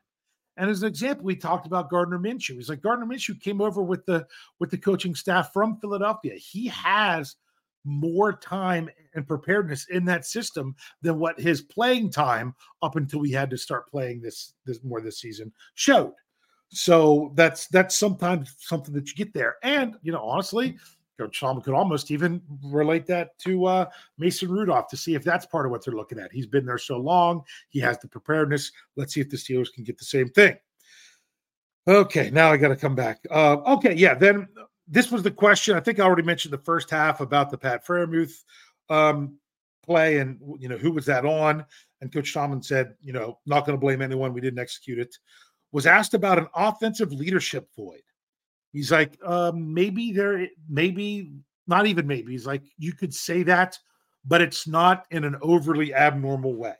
And 0.56 0.70
as 0.70 0.82
an 0.82 0.88
example, 0.88 1.24
we 1.24 1.36
talked 1.36 1.66
about 1.66 1.90
Gardner 1.90 2.18
Minshew. 2.18 2.54
He's 2.54 2.68
like 2.68 2.80
Gardner 2.80 3.06
Minshew 3.06 3.40
came 3.40 3.60
over 3.60 3.82
with 3.82 4.06
the 4.06 4.26
with 4.60 4.70
the 4.70 4.78
coaching 4.78 5.14
staff 5.14 5.52
from 5.52 5.78
Philadelphia. 5.80 6.34
He 6.34 6.68
has 6.68 7.36
more 7.84 8.32
time 8.32 8.88
and 9.14 9.26
preparedness 9.26 9.86
in 9.88 10.04
that 10.06 10.26
system 10.26 10.74
than 11.02 11.18
what 11.18 11.38
his 11.38 11.62
playing 11.62 12.10
time 12.10 12.54
up 12.82 12.96
until 12.96 13.20
we 13.20 13.30
had 13.30 13.50
to 13.50 13.58
start 13.58 13.90
playing 13.90 14.20
this 14.20 14.54
this 14.64 14.82
more 14.82 15.00
this 15.00 15.20
season 15.20 15.52
showed. 15.74 16.12
So 16.70 17.32
that's 17.36 17.68
that's 17.68 17.96
sometimes 17.96 18.56
something 18.58 18.94
that 18.94 19.08
you 19.08 19.14
get 19.14 19.32
there. 19.32 19.56
And 19.62 19.96
you 20.02 20.12
know, 20.12 20.22
honestly, 20.22 20.76
Coach 21.18 21.38
Tomlin 21.38 21.62
could 21.62 21.74
almost 21.74 22.10
even 22.10 22.42
relate 22.64 23.06
that 23.06 23.38
to 23.40 23.66
uh, 23.66 23.86
Mason 24.18 24.50
Rudolph 24.50 24.88
to 24.88 24.96
see 24.96 25.14
if 25.14 25.22
that's 25.22 25.46
part 25.46 25.66
of 25.66 25.70
what 25.70 25.84
they're 25.84 25.94
looking 25.94 26.18
at. 26.18 26.32
He's 26.32 26.46
been 26.46 26.66
there 26.66 26.78
so 26.78 26.98
long, 26.98 27.42
he 27.68 27.78
has 27.80 27.98
the 27.98 28.08
preparedness. 28.08 28.72
Let's 28.96 29.14
see 29.14 29.20
if 29.20 29.30
the 29.30 29.36
Steelers 29.36 29.72
can 29.72 29.84
get 29.84 29.98
the 29.98 30.04
same 30.04 30.28
thing. 30.30 30.56
Okay, 31.86 32.30
now 32.30 32.50
I 32.50 32.56
got 32.56 32.68
to 32.68 32.76
come 32.76 32.94
back. 32.94 33.20
Uh, 33.30 33.56
okay, 33.66 33.94
yeah, 33.94 34.14
then 34.14 34.48
this 34.86 35.10
was 35.10 35.22
the 35.22 35.30
question. 35.30 35.76
I 35.76 35.80
think 35.80 35.98
I 35.98 36.04
already 36.04 36.22
mentioned 36.22 36.52
the 36.52 36.58
first 36.58 36.90
half 36.90 37.20
about 37.20 37.50
the 37.50 37.58
Pat 37.58 37.86
Freiermuth 37.86 38.42
um, 38.90 39.38
play 39.84 40.18
and 40.18 40.38
you 40.58 40.68
know 40.68 40.76
who 40.76 40.92
was 40.92 41.06
that 41.06 41.24
on. 41.24 41.64
And 42.00 42.12
Coach 42.12 42.34
Tomlin 42.34 42.62
said, 42.62 42.94
you 43.00 43.12
know, 43.12 43.38
not 43.46 43.64
going 43.64 43.76
to 43.76 43.80
blame 43.80 44.02
anyone. 44.02 44.34
We 44.34 44.40
didn't 44.40 44.58
execute 44.58 44.98
it. 44.98 45.16
Was 45.72 45.86
asked 45.86 46.14
about 46.14 46.38
an 46.38 46.48
offensive 46.54 47.12
leadership 47.12 47.68
void. 47.74 48.02
He's 48.72 48.92
like, 48.92 49.18
um, 49.24 49.72
maybe 49.72 50.12
there, 50.12 50.48
maybe 50.68 51.32
not 51.66 51.86
even 51.86 52.06
maybe. 52.06 52.32
He's 52.32 52.46
like, 52.46 52.62
you 52.76 52.92
could 52.92 53.14
say 53.14 53.42
that, 53.44 53.78
but 54.24 54.42
it's 54.42 54.66
not 54.66 55.06
in 55.10 55.24
an 55.24 55.36
overly 55.40 55.94
abnormal 55.94 56.54
way. 56.54 56.74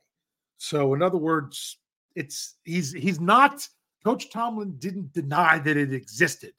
So, 0.59 0.94
in 0.94 1.02
other 1.02 1.18
words, 1.18 1.78
it's 2.14 2.57
he's 2.64 2.92
he's 2.92 3.20
not. 3.20 3.66
Coach 4.05 4.31
Tomlin 4.31 4.76
didn't 4.78 5.12
deny 5.14 5.59
that 5.59 5.76
it 5.76 5.94
existed, 5.94 6.52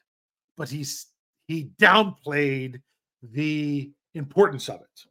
but 0.57 0.67
he's 0.67 1.07
he 1.47 1.71
downplayed 1.79 2.81
the 3.21 3.91
importance 4.13 4.69
of 4.69 4.81
it. 4.81 5.05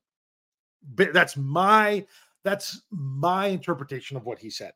But 0.94 1.12
that's 1.12 1.36
my 1.36 2.04
that's 2.44 2.82
my 2.90 3.46
interpretation 3.46 4.16
of 4.16 4.26
what 4.26 4.38
he 4.38 4.50
said. 4.50 4.72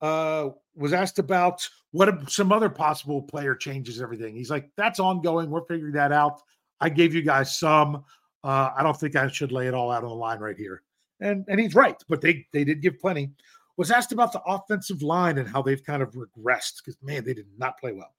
Uh, 0.00 0.50
was 0.74 0.92
asked 0.92 1.18
about 1.18 1.68
what 1.92 2.30
some 2.30 2.52
other 2.52 2.68
possible 2.68 3.22
player 3.22 3.54
changes, 3.54 4.00
everything. 4.00 4.34
He's 4.34 4.50
like, 4.50 4.70
that's 4.76 4.98
ongoing. 4.98 5.50
We're 5.50 5.64
figuring 5.66 5.94
that 5.94 6.12
out. 6.12 6.42
I 6.80 6.88
gave 6.88 7.14
you 7.14 7.22
guys 7.22 7.56
some. 7.56 8.04
Uh, 8.42 8.70
I 8.76 8.82
don't 8.82 8.98
think 8.98 9.14
I 9.14 9.28
should 9.28 9.52
lay 9.52 9.68
it 9.68 9.74
all 9.74 9.90
out 9.90 10.02
on 10.02 10.10
the 10.10 10.16
line 10.16 10.40
right 10.40 10.56
here. 10.56 10.82
And 11.20 11.44
and 11.48 11.60
he's 11.60 11.74
right, 11.74 11.96
but 12.08 12.20
they 12.20 12.46
they 12.52 12.64
did 12.64 12.82
give 12.82 12.98
plenty. 12.98 13.30
Was 13.76 13.90
asked 13.90 14.12
about 14.12 14.32
the 14.32 14.42
offensive 14.42 15.02
line 15.02 15.38
and 15.38 15.48
how 15.48 15.62
they've 15.62 15.82
kind 15.82 16.02
of 16.02 16.12
regressed 16.12 16.78
because 16.78 16.96
man, 17.02 17.24
they 17.24 17.34
did 17.34 17.46
not 17.56 17.78
play 17.78 17.92
well. 17.92 18.14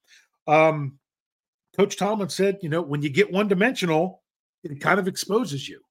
Um, 0.48 0.98
Coach 1.76 1.98
Tomlin 1.98 2.30
said, 2.30 2.60
you 2.62 2.70
know, 2.70 2.82
when 2.82 3.02
you 3.02 3.10
get 3.10 3.32
one 3.32 3.48
dimensional, 3.48 4.22
it 4.64 4.80
kind 4.80 5.00
of 5.00 5.08
exposes 5.08 5.68
you. 5.68 5.82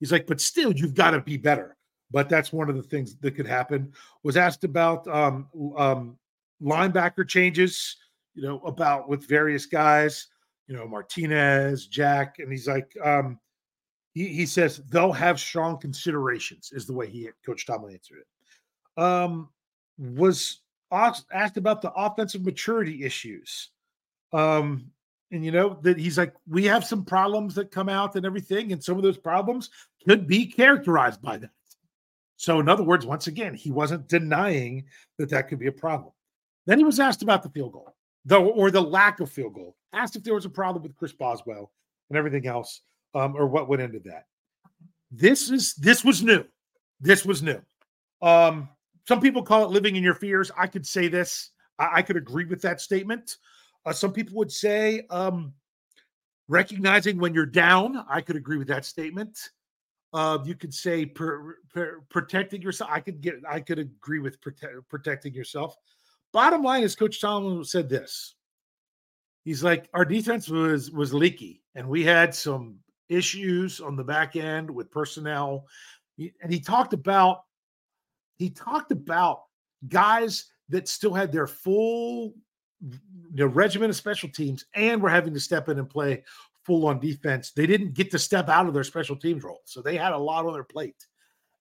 He's 0.00 0.12
like, 0.12 0.26
but 0.26 0.40
still, 0.40 0.72
you've 0.72 0.94
got 0.94 1.12
to 1.12 1.20
be 1.20 1.36
better. 1.36 1.76
But 2.10 2.28
that's 2.28 2.52
one 2.52 2.70
of 2.70 2.76
the 2.76 2.82
things 2.82 3.16
that 3.16 3.34
could 3.34 3.46
happen. 3.46 3.92
Was 4.22 4.36
asked 4.36 4.64
about 4.64 5.06
um, 5.08 5.48
um, 5.76 6.18
linebacker 6.62 7.28
changes, 7.28 7.96
you 8.34 8.42
know, 8.42 8.60
about 8.60 9.08
with 9.08 9.28
various 9.28 9.66
guys, 9.66 10.26
you 10.66 10.76
know, 10.76 10.86
Martinez, 10.86 11.86
Jack, 11.86 12.36
and 12.38 12.50
he's 12.50 12.66
like, 12.66 12.96
um, 13.04 13.38
he, 14.14 14.28
he 14.28 14.46
says 14.46 14.78
they'll 14.88 15.12
have 15.12 15.38
strong 15.38 15.78
considerations, 15.78 16.70
is 16.72 16.86
the 16.86 16.92
way 16.92 17.08
he 17.08 17.28
Coach 17.44 17.66
Tomlin 17.66 17.94
answered 17.94 18.18
it. 18.18 19.02
Um, 19.02 19.50
was 19.98 20.60
asked 20.90 21.56
about 21.56 21.82
the 21.82 21.92
offensive 21.92 22.44
maturity 22.44 23.04
issues. 23.04 23.70
Um, 24.32 24.90
and 25.30 25.44
you 25.44 25.50
know 25.50 25.78
that 25.82 25.98
he's 25.98 26.18
like 26.18 26.34
we 26.48 26.64
have 26.64 26.84
some 26.84 27.04
problems 27.04 27.54
that 27.54 27.70
come 27.70 27.88
out 27.88 28.16
and 28.16 28.24
everything 28.24 28.72
and 28.72 28.82
some 28.82 28.96
of 28.96 29.02
those 29.02 29.18
problems 29.18 29.70
could 30.06 30.26
be 30.26 30.46
characterized 30.46 31.20
by 31.20 31.36
that. 31.36 31.50
So 32.36 32.60
in 32.60 32.68
other 32.68 32.82
words 32.82 33.04
once 33.04 33.26
again 33.26 33.54
he 33.54 33.70
wasn't 33.70 34.08
denying 34.08 34.84
that 35.18 35.30
that 35.30 35.48
could 35.48 35.58
be 35.58 35.66
a 35.66 35.72
problem. 35.72 36.12
Then 36.66 36.78
he 36.78 36.84
was 36.84 37.00
asked 37.00 37.22
about 37.22 37.42
the 37.42 37.50
field 37.50 37.72
goal 37.72 37.94
though 38.24 38.48
or 38.48 38.70
the 38.70 38.82
lack 38.82 39.20
of 39.20 39.30
field 39.30 39.54
goal 39.54 39.76
asked 39.92 40.16
if 40.16 40.24
there 40.24 40.34
was 40.34 40.44
a 40.44 40.50
problem 40.50 40.82
with 40.82 40.96
chris 40.96 41.12
boswell 41.12 41.72
and 42.10 42.18
everything 42.18 42.46
else 42.46 42.82
um, 43.14 43.34
or 43.36 43.46
what 43.46 43.68
went 43.68 43.82
into 43.82 44.00
that. 44.00 44.24
This 45.10 45.50
is 45.50 45.74
this 45.74 46.04
was 46.04 46.22
new. 46.22 46.44
This 47.00 47.24
was 47.24 47.42
new. 47.42 47.60
Um 48.22 48.68
some 49.06 49.20
people 49.20 49.42
call 49.42 49.64
it 49.64 49.70
living 49.70 49.96
in 49.96 50.02
your 50.02 50.14
fears. 50.14 50.50
I 50.56 50.66
could 50.66 50.86
say 50.86 51.08
this. 51.08 51.50
I, 51.78 51.88
I 51.96 52.02
could 52.02 52.16
agree 52.16 52.44
with 52.44 52.62
that 52.62 52.80
statement 52.80 53.36
uh, 53.86 53.92
some 53.92 54.12
people 54.12 54.36
would 54.36 54.52
say 54.52 55.02
um, 55.10 55.52
recognizing 56.48 57.18
when 57.18 57.34
you're 57.34 57.46
down. 57.46 58.04
I 58.08 58.20
could 58.20 58.36
agree 58.36 58.58
with 58.58 58.68
that 58.68 58.84
statement. 58.84 59.38
Uh, 60.12 60.38
you 60.44 60.54
could 60.54 60.72
say 60.72 61.04
per, 61.04 61.56
per, 61.72 62.00
protecting 62.08 62.62
yourself. 62.62 62.90
I 62.92 63.00
could 63.00 63.20
get. 63.20 63.34
I 63.48 63.60
could 63.60 63.78
agree 63.78 64.20
with 64.20 64.40
prote- 64.40 64.82
protecting 64.88 65.34
yourself. 65.34 65.76
Bottom 66.32 66.62
line 66.62 66.82
is, 66.82 66.96
Coach 66.96 67.20
Tomlin 67.20 67.64
said 67.64 67.88
this. 67.88 68.34
He's 69.44 69.62
like, 69.62 69.88
our 69.94 70.04
defense 70.04 70.48
was 70.48 70.90
was 70.90 71.12
leaky, 71.12 71.62
and 71.74 71.88
we 71.88 72.04
had 72.04 72.34
some 72.34 72.78
issues 73.08 73.80
on 73.80 73.96
the 73.96 74.04
back 74.04 74.36
end 74.36 74.70
with 74.70 74.90
personnel. 74.90 75.66
And 76.18 76.52
he 76.52 76.60
talked 76.60 76.92
about 76.92 77.42
he 78.36 78.50
talked 78.50 78.92
about 78.92 79.42
guys 79.88 80.46
that 80.68 80.88
still 80.88 81.14
had 81.14 81.32
their 81.32 81.46
full 81.46 82.34
know, 83.34 83.46
regiment 83.46 83.90
of 83.90 83.96
special 83.96 84.28
teams 84.28 84.64
and 84.74 85.02
were 85.02 85.10
having 85.10 85.34
to 85.34 85.40
step 85.40 85.68
in 85.68 85.78
and 85.78 85.88
play 85.88 86.22
full 86.64 86.86
on 86.86 87.00
defense. 87.00 87.50
They 87.50 87.66
didn't 87.66 87.94
get 87.94 88.10
to 88.10 88.18
step 88.18 88.48
out 88.48 88.66
of 88.66 88.74
their 88.74 88.84
special 88.84 89.16
teams 89.16 89.42
role. 89.42 89.62
So 89.64 89.80
they 89.80 89.96
had 89.96 90.12
a 90.12 90.18
lot 90.18 90.46
on 90.46 90.52
their 90.52 90.64
plate. 90.64 91.06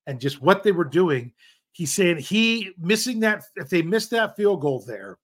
And 0.06 0.20
just 0.20 0.42
what 0.42 0.64
they 0.64 0.72
were 0.72 0.86
doing, 0.86 1.34
he's 1.72 1.94
saying 1.94 2.18
he 2.18 2.72
missing 2.78 3.20
that, 3.22 3.44
if 3.56 3.70
they 3.70 3.82
missed 3.82 4.12
that 4.12 4.36
field 4.36 4.62
goal 4.62 4.84
there, 4.86 5.18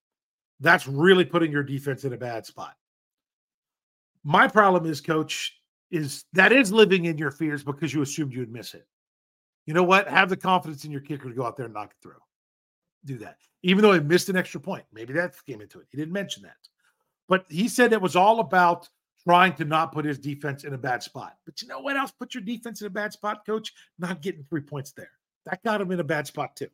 that's 0.60 0.86
really 0.86 1.24
putting 1.24 1.52
your 1.52 1.62
defense 1.62 2.04
in 2.04 2.12
a 2.12 2.18
bad 2.18 2.46
spot. 2.46 2.74
My 4.22 4.48
problem 4.48 4.90
is, 4.90 5.00
coach, 5.00 5.60
is 5.90 6.24
that 6.32 6.52
is 6.52 6.72
living 6.72 7.04
in 7.04 7.18
your 7.18 7.30
fears 7.30 7.62
because 7.62 7.92
you 7.92 8.02
assumed 8.02 8.32
you 8.32 8.40
would 8.40 8.52
miss 8.52 8.74
it. 8.74 8.86
You 9.66 9.74
know 9.74 9.82
what? 9.82 10.08
Have 10.08 10.28
the 10.28 10.36
confidence 10.36 10.84
in 10.84 10.90
your 10.90 11.00
kicker 11.00 11.28
to 11.28 11.34
go 11.34 11.44
out 11.44 11.56
there 11.56 11.66
and 11.66 11.74
knock 11.74 11.90
it 11.90 12.02
through 12.02 12.20
do 13.06 13.18
that, 13.18 13.38
even 13.62 13.82
though 13.82 13.92
he 13.92 14.00
missed 14.00 14.28
an 14.28 14.36
extra 14.36 14.60
point. 14.60 14.84
Maybe 14.92 15.12
that 15.14 15.34
came 15.46 15.60
into 15.60 15.80
it. 15.80 15.86
He 15.90 15.96
didn't 15.96 16.12
mention 16.12 16.42
that. 16.44 16.56
But 17.28 17.46
he 17.48 17.68
said 17.68 17.92
it 17.92 18.02
was 18.02 18.16
all 18.16 18.40
about 18.40 18.88
trying 19.22 19.54
to 19.54 19.64
not 19.64 19.92
put 19.92 20.04
his 20.04 20.18
defense 20.18 20.64
in 20.64 20.74
a 20.74 20.78
bad 20.78 21.02
spot. 21.02 21.36
But 21.44 21.62
you 21.62 21.68
know 21.68 21.80
what 21.80 21.96
else 21.96 22.12
put 22.12 22.34
your 22.34 22.42
defense 22.42 22.80
in 22.80 22.86
a 22.86 22.90
bad 22.90 23.12
spot, 23.12 23.46
coach? 23.46 23.72
Not 23.98 24.22
getting 24.22 24.44
three 24.44 24.60
points 24.60 24.92
there. 24.92 25.10
That 25.46 25.62
got 25.62 25.80
him 25.80 25.90
in 25.92 26.00
a 26.00 26.04
bad 26.04 26.26
spot 26.26 26.56
too. 26.56 26.68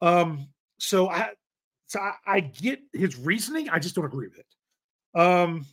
Um, 0.00 0.48
so 0.78 1.08
I 1.08 1.30
So 1.86 1.98
I, 1.98 2.14
I 2.24 2.40
get 2.40 2.80
his 2.92 3.16
reasoning. 3.16 3.68
I 3.68 3.80
just 3.80 3.96
don't 3.96 4.04
agree 4.04 4.28
with 4.28 4.38
it. 4.38 5.20
Um, 5.20 5.66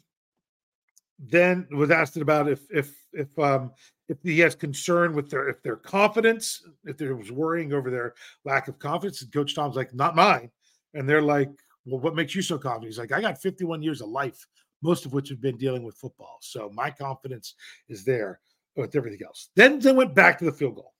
then 1.19 1.67
was 1.71 1.91
asked 1.91 2.17
about 2.17 2.49
if 2.49 2.61
if 2.71 2.95
if 3.13 3.37
um 3.37 3.71
if 4.09 4.17
he 4.23 4.39
has 4.39 4.55
concern 4.55 5.13
with 5.13 5.29
their 5.29 5.49
if 5.49 5.61
their 5.61 5.75
confidence, 5.75 6.63
if 6.85 6.97
there 6.97 7.15
was 7.15 7.31
worrying 7.31 7.73
over 7.73 7.91
their 7.91 8.13
lack 8.45 8.67
of 8.67 8.79
confidence. 8.79 9.21
And 9.21 9.31
Coach 9.31 9.55
Tom's 9.55 9.75
like, 9.75 9.93
not 9.93 10.15
mine. 10.15 10.49
And 10.93 11.07
they're 11.07 11.21
like, 11.21 11.49
Well, 11.85 11.99
what 11.99 12.15
makes 12.15 12.35
you 12.35 12.41
so 12.41 12.57
confident? 12.57 12.91
He's 12.91 12.99
like, 12.99 13.11
I 13.11 13.21
got 13.21 13.41
51 13.41 13.81
years 13.81 14.01
of 14.01 14.09
life, 14.09 14.45
most 14.81 15.05
of 15.05 15.13
which 15.13 15.29
have 15.29 15.41
been 15.41 15.57
dealing 15.57 15.83
with 15.83 15.95
football. 15.95 16.37
So 16.41 16.71
my 16.73 16.89
confidence 16.89 17.55
is 17.89 18.05
there 18.05 18.39
with 18.75 18.95
everything 18.95 19.25
else. 19.25 19.49
Then 19.55 19.79
they 19.79 19.91
went 19.91 20.15
back 20.15 20.37
to 20.39 20.45
the 20.45 20.51
field 20.51 20.75
goal. 20.75 20.93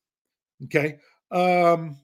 Okay. 0.65 1.00
Um, 1.32 1.98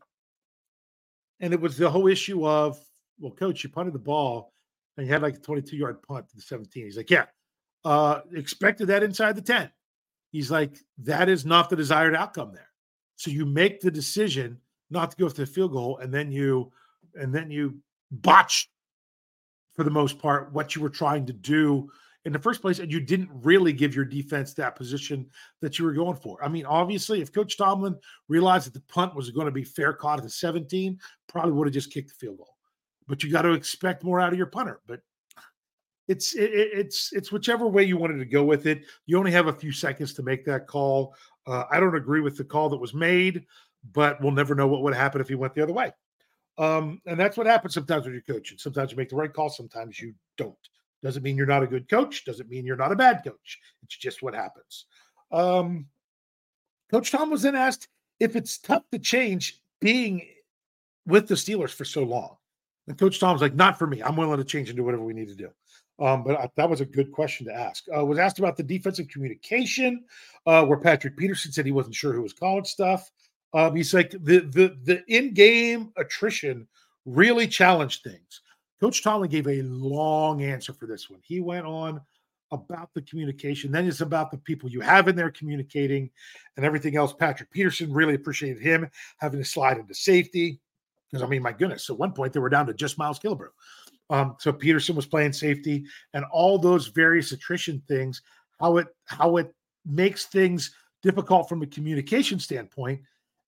and 1.39 1.53
it 1.53 1.59
was 1.59 1.77
the 1.77 1.89
whole 1.89 2.07
issue 2.07 2.47
of, 2.47 2.79
well, 3.19 3.31
coach, 3.31 3.63
you 3.63 3.69
punted 3.69 3.93
the 3.93 3.99
ball 3.99 4.53
and 4.97 5.05
you 5.05 5.11
had 5.11 5.21
like 5.21 5.35
a 5.35 5.39
22 5.39 5.75
yard 5.75 6.01
punt 6.01 6.29
to 6.29 6.35
the 6.35 6.41
17. 6.41 6.85
He's 6.85 6.97
like, 6.97 7.09
yeah, 7.09 7.25
uh, 7.83 8.21
expected 8.33 8.87
that 8.87 9.03
inside 9.03 9.35
the 9.35 9.41
10. 9.41 9.69
He's 10.33 10.49
like, 10.49 10.79
that 10.97 11.29
is 11.29 11.45
not 11.45 11.69
the 11.69 11.75
desired 11.75 12.15
outcome 12.15 12.51
there. 12.53 12.71
So 13.15 13.29
you 13.29 13.45
make 13.45 13.79
the 13.79 13.91
decision 13.91 14.57
not 14.89 15.11
to 15.11 15.17
go 15.17 15.29
for 15.29 15.35
the 15.35 15.45
field 15.45 15.71
goal, 15.71 15.99
and 15.99 16.11
then 16.11 16.31
you 16.31 16.71
and 17.15 17.33
then 17.33 17.51
you 17.51 17.77
botch 18.11 18.69
for 19.75 19.83
the 19.83 19.91
most 19.91 20.17
part 20.17 20.51
what 20.51 20.75
you 20.75 20.81
were 20.81 20.89
trying 20.89 21.27
to 21.27 21.33
do 21.33 21.87
in 22.25 22.33
the 22.33 22.39
first 22.39 22.61
place, 22.61 22.79
and 22.79 22.91
you 22.91 22.99
didn't 22.99 23.29
really 23.31 23.73
give 23.73 23.95
your 23.95 24.05
defense 24.05 24.55
that 24.55 24.75
position 24.75 25.29
that 25.61 25.77
you 25.77 25.85
were 25.85 25.93
going 25.93 26.15
for. 26.15 26.43
I 26.43 26.47
mean, 26.47 26.65
obviously, 26.65 27.21
if 27.21 27.31
Coach 27.31 27.55
Tomlin 27.55 27.95
realized 28.27 28.65
that 28.65 28.73
the 28.73 28.91
punt 28.91 29.13
was 29.13 29.29
going 29.29 29.45
to 29.45 29.51
be 29.51 29.63
fair 29.63 29.93
caught 29.93 30.17
at 30.17 30.23
the 30.23 30.31
17, 30.31 30.99
probably 31.27 31.51
would 31.51 31.67
have 31.67 31.73
just 31.75 31.93
kicked 31.93 32.09
the 32.09 32.15
field 32.15 32.37
goal. 32.37 32.55
But 33.07 33.23
you 33.23 33.31
got 33.31 33.43
to 33.43 33.51
expect 33.51 34.03
more 34.03 34.19
out 34.19 34.31
of 34.31 34.37
your 34.37 34.47
punter. 34.47 34.79
But 34.87 35.01
it's 36.07 36.33
it, 36.33 36.51
it's 36.51 37.13
it's 37.13 37.31
whichever 37.31 37.67
way 37.67 37.83
you 37.83 37.97
wanted 37.97 38.19
to 38.19 38.25
go 38.25 38.43
with 38.43 38.65
it. 38.65 38.83
You 39.05 39.17
only 39.17 39.31
have 39.31 39.47
a 39.47 39.53
few 39.53 39.71
seconds 39.71 40.13
to 40.15 40.23
make 40.23 40.45
that 40.45 40.67
call. 40.67 41.15
Uh, 41.47 41.63
I 41.71 41.79
don't 41.79 41.95
agree 41.95 42.21
with 42.21 42.37
the 42.37 42.43
call 42.43 42.69
that 42.69 42.77
was 42.77 42.93
made, 42.93 43.45
but 43.93 44.21
we'll 44.21 44.31
never 44.31 44.55
know 44.55 44.67
what 44.67 44.81
would 44.81 44.93
happen 44.93 45.21
if 45.21 45.27
he 45.27 45.35
went 45.35 45.53
the 45.53 45.63
other 45.63 45.73
way. 45.73 45.91
Um, 46.57 47.01
and 47.05 47.19
that's 47.19 47.35
what 47.35 47.47
happens 47.47 47.73
sometimes 47.73 48.05
when 48.05 48.13
you're 48.13 48.35
coaching. 48.35 48.57
Sometimes 48.57 48.91
you 48.91 48.97
make 48.97 49.09
the 49.09 49.15
right 49.15 49.33
call, 49.33 49.49
sometimes 49.49 49.99
you 49.99 50.13
don't. 50.37 50.55
Doesn't 51.01 51.23
mean 51.23 51.35
you're 51.35 51.45
not 51.45 51.63
a 51.63 51.67
good 51.67 51.89
coach. 51.89 52.23
Doesn't 52.23 52.49
mean 52.49 52.65
you're 52.65 52.77
not 52.77 52.91
a 52.91 52.95
bad 52.95 53.23
coach. 53.25 53.59
It's 53.83 53.97
just 53.97 54.21
what 54.21 54.33
happens. 54.33 54.85
Um, 55.31 55.87
coach 56.91 57.11
Tom 57.11 57.29
was 57.29 57.41
then 57.41 57.55
asked 57.55 57.89
if 58.19 58.35
it's 58.35 58.57
tough 58.57 58.83
to 58.91 58.99
change 58.99 59.59
being 59.81 60.25
with 61.05 61.27
the 61.27 61.35
Steelers 61.35 61.71
for 61.71 61.85
so 61.85 62.03
long. 62.03 62.37
And 62.87 62.97
Coach 62.97 63.19
Tom's 63.19 63.41
like, 63.41 63.55
not 63.55 63.79
for 63.79 63.87
me. 63.87 64.01
I'm 64.01 64.15
willing 64.15 64.37
to 64.37 64.43
change 64.43 64.69
and 64.69 64.77
do 64.77 64.83
whatever 64.83 65.03
we 65.03 65.13
need 65.13 65.29
to 65.29 65.35
do. 65.35 65.49
Um, 65.99 66.23
but 66.23 66.39
I, 66.39 66.49
that 66.55 66.69
was 66.69 66.81
a 66.81 66.85
good 66.85 67.11
question 67.11 67.45
to 67.47 67.53
ask. 67.53 67.85
Uh, 67.95 68.03
was 68.03 68.17
asked 68.17 68.39
about 68.39 68.57
the 68.57 68.63
defensive 68.63 69.07
communication, 69.07 70.03
uh, 70.45 70.65
where 70.65 70.79
Patrick 70.79 71.17
Peterson 71.17 71.51
said 71.51 71.65
he 71.65 71.71
wasn't 71.71 71.95
sure 71.95 72.13
who 72.13 72.21
was 72.21 72.33
calling 72.33 72.65
stuff. 72.65 73.11
Um, 73.53 73.75
he's 73.75 73.93
like 73.93 74.11
the 74.11 74.39
the 74.39 74.75
the 74.83 75.03
in 75.07 75.33
game 75.33 75.91
attrition 75.97 76.67
really 77.05 77.47
challenged 77.47 78.03
things. 78.03 78.41
Coach 78.79 79.03
Tomlin 79.03 79.29
gave 79.29 79.47
a 79.47 79.61
long 79.61 80.43
answer 80.43 80.73
for 80.73 80.87
this 80.87 81.09
one. 81.09 81.19
He 81.23 81.39
went 81.39 81.65
on 81.65 82.01
about 82.51 82.93
the 82.93 83.01
communication. 83.03 83.71
Then 83.71 83.87
it's 83.87 84.01
about 84.01 84.31
the 84.31 84.37
people 84.37 84.69
you 84.69 84.81
have 84.81 85.07
in 85.07 85.15
there 85.15 85.31
communicating 85.31 86.09
and 86.55 86.65
everything 86.65 86.95
else. 86.95 87.13
Patrick 87.13 87.49
Peterson 87.51 87.91
really 87.91 88.13
appreciated 88.13 88.61
him 88.61 88.87
having 89.17 89.39
to 89.39 89.45
slide 89.45 89.77
into 89.77 89.93
safety. 89.93 90.59
Because 91.09 91.23
I 91.23 91.27
mean, 91.27 91.41
my 91.41 91.51
goodness, 91.51 91.89
at 91.89 91.97
one 91.97 92.11
point 92.11 92.33
they 92.33 92.39
were 92.39 92.49
down 92.49 92.67
to 92.67 92.73
just 92.73 92.97
Miles 92.97 93.19
Killebrew. 93.19 93.49
Um, 94.13 94.35
so 94.37 94.53
Peterson 94.53 94.95
was 94.95 95.07
playing 95.07 95.33
safety, 95.33 95.85
and 96.13 96.23
all 96.25 96.59
those 96.59 96.85
various 96.85 97.31
attrition 97.31 97.81
things, 97.87 98.21
how 98.59 98.77
it 98.77 98.87
how 99.05 99.37
it 99.37 99.51
makes 99.87 100.25
things 100.25 100.75
difficult 101.01 101.49
from 101.49 101.63
a 101.63 101.67
communication 101.67 102.37
standpoint. 102.37 103.01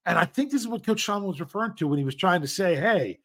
And 0.08 0.18
I 0.18 0.26
think 0.26 0.52
this 0.52 0.62
is 0.62 0.68
what 0.68 0.84
Coach 0.84 1.02
Sean 1.02 1.24
was 1.24 1.40
referring 1.40 1.76
to 1.76 1.88
when 1.88 2.00
he 2.00 2.04
was 2.04 2.16
trying 2.16 2.42
to 2.42 2.48
say, 2.48 2.76
"Hey, 2.76 3.20